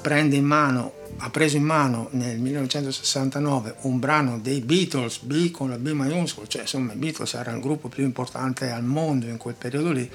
prende 0.00 0.36
in 0.36 0.44
mano, 0.44 0.92
ha 1.18 1.30
preso 1.30 1.56
in 1.56 1.64
mano 1.64 2.08
nel 2.12 2.38
1969 2.38 3.74
un 3.82 3.98
brano 3.98 4.38
dei 4.38 4.60
Beatles, 4.60 5.18
B 5.18 5.50
con 5.50 5.68
la 5.68 5.78
B 5.78 5.90
maiuscola, 5.90 6.46
cioè 6.46 6.62
insomma 6.62 6.92
i 6.92 6.96
Beatles 6.96 7.34
erano 7.34 7.58
il 7.58 7.62
gruppo 7.62 7.88
più 7.88 8.04
importante 8.04 8.70
al 8.70 8.84
mondo 8.84 9.26
in 9.26 9.36
quel 9.36 9.54
periodo 9.54 9.92
lì 9.92 10.10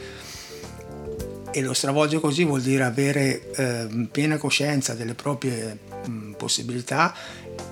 e 1.55 1.61
lo 1.61 1.73
stravolgere 1.73 2.19
così 2.19 2.43
vuol 2.43 2.61
dire 2.61 2.83
avere 2.83 3.49
eh, 3.51 4.07
piena 4.11 4.37
coscienza 4.37 4.93
delle 4.93 5.13
proprie 5.13 5.77
mh, 6.05 6.31
possibilità 6.31 7.13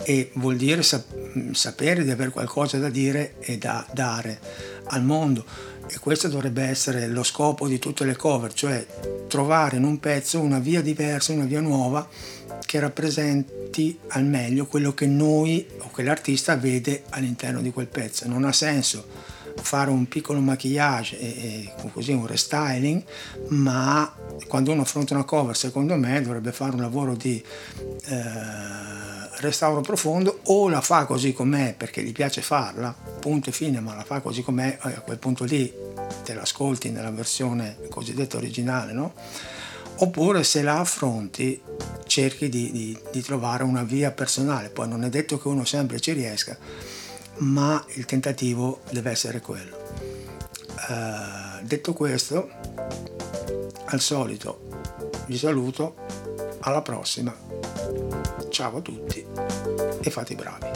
e 0.04 0.32
vuol 0.36 0.56
dire 0.56 0.82
sap- 0.84 1.52
sapere 1.52 2.06
di 2.06 2.12
avere 2.12 2.30
qualcosa 2.30 2.78
da 2.78 2.90
dire 2.90 3.36
e 3.40 3.58
da 3.58 3.86
dare 3.92 4.40
al 4.86 5.04
mondo 5.04 5.44
e 5.94 6.00
questo 6.00 6.28
dovrebbe 6.28 6.64
essere 6.64 7.08
lo 7.08 7.22
scopo 7.22 7.68
di 7.68 7.78
tutte 7.78 8.04
le 8.04 8.16
cover, 8.16 8.52
cioè 8.52 8.84
trovare 9.28 9.78
in 9.78 9.84
un 9.84 10.00
pezzo 10.00 10.40
una 10.40 10.58
via 10.58 10.82
diversa, 10.82 11.34
una 11.34 11.46
via 11.46 11.62
nuova 11.62 12.08
che 12.66 12.80
rappresenti 12.80 14.00
al 14.10 14.26
meglio 14.26 14.66
quello 14.66 14.96
che 14.96 15.06
noi 15.06 15.64
o 15.80 15.92
che 15.92 16.02
l'artista 16.02 16.56
vede 16.56 17.04
all'interno 17.10 17.62
di 17.62 17.72
quel 17.72 17.86
pezzo. 17.86 18.28
Non 18.28 18.44
ha 18.44 18.52
senso 18.52 19.06
fare 19.62 19.90
un 19.90 20.08
piccolo 20.08 20.40
maquillage 20.40 21.20
e, 21.20 21.28
e 21.28 21.92
così 21.92 22.12
un 22.12 22.26
restyling, 22.28 23.04
ma 23.50 24.12
quando 24.48 24.72
uno 24.72 24.82
affronta 24.82 25.14
una 25.14 25.24
cover, 25.24 25.56
secondo 25.56 25.96
me, 25.96 26.22
dovrebbe 26.22 26.52
fare 26.52 26.76
un 26.76 26.82
lavoro 26.82 27.16
di 27.16 27.44
eh, 28.06 28.22
restauro 29.40 29.82
profondo 29.82 30.40
o 30.44 30.70
la 30.70 30.82
fa 30.82 31.06
così 31.06 31.34
com'è 31.34 31.74
perché 31.76 32.04
gli 32.04 32.12
piace 32.12 32.42
farla, 32.42 32.96
punto 33.20 33.50
e 33.50 33.54
fine, 33.54 33.80
ma 33.80 33.96
la 33.96 34.04
fa 34.04 34.22
così 34.22 34.42
com'è, 34.42 34.78
a 34.80 35.02
quel 35.02 35.18
punto 35.18 35.44
lì 35.44 35.72
te 36.24 36.34
l'ascolti 36.34 36.90
nella 36.90 37.12
versione 37.12 37.78
cosiddetta 37.90 38.38
originale, 38.38 38.94
no? 38.94 39.14
Oppure 39.98 40.44
se 40.44 40.64
la 40.64 40.80
affronti 40.80 41.62
cerchi 42.08 42.50
di, 42.50 42.72
di, 42.72 42.98
di 43.12 43.22
trovare 43.22 43.64
una 43.64 43.84
via 43.84 44.12
personale, 44.12 44.70
poi 44.70 44.88
non 44.88 45.04
è 45.04 45.10
detto 45.10 45.40
che 45.40 45.48
uno 45.48 45.66
sempre 45.66 46.00
ci 46.00 46.14
riesca, 46.14 46.58
ma 47.38 47.84
il 47.94 48.06
tentativo 48.06 48.82
deve 48.92 49.12
essere 49.12 49.42
quello. 49.42 49.78
Uh, 50.90 51.64
detto 51.64 51.94
questo, 51.94 52.50
al 53.86 54.00
solito 54.00 54.62
vi 55.28 55.38
saluto, 55.38 55.96
alla 56.62 56.82
prossima, 56.82 57.36
ciao 58.50 58.78
a 58.78 58.82
tutti 58.82 59.26
e 60.02 60.10
fate 60.10 60.34
i 60.34 60.36
bravi. 60.36 60.68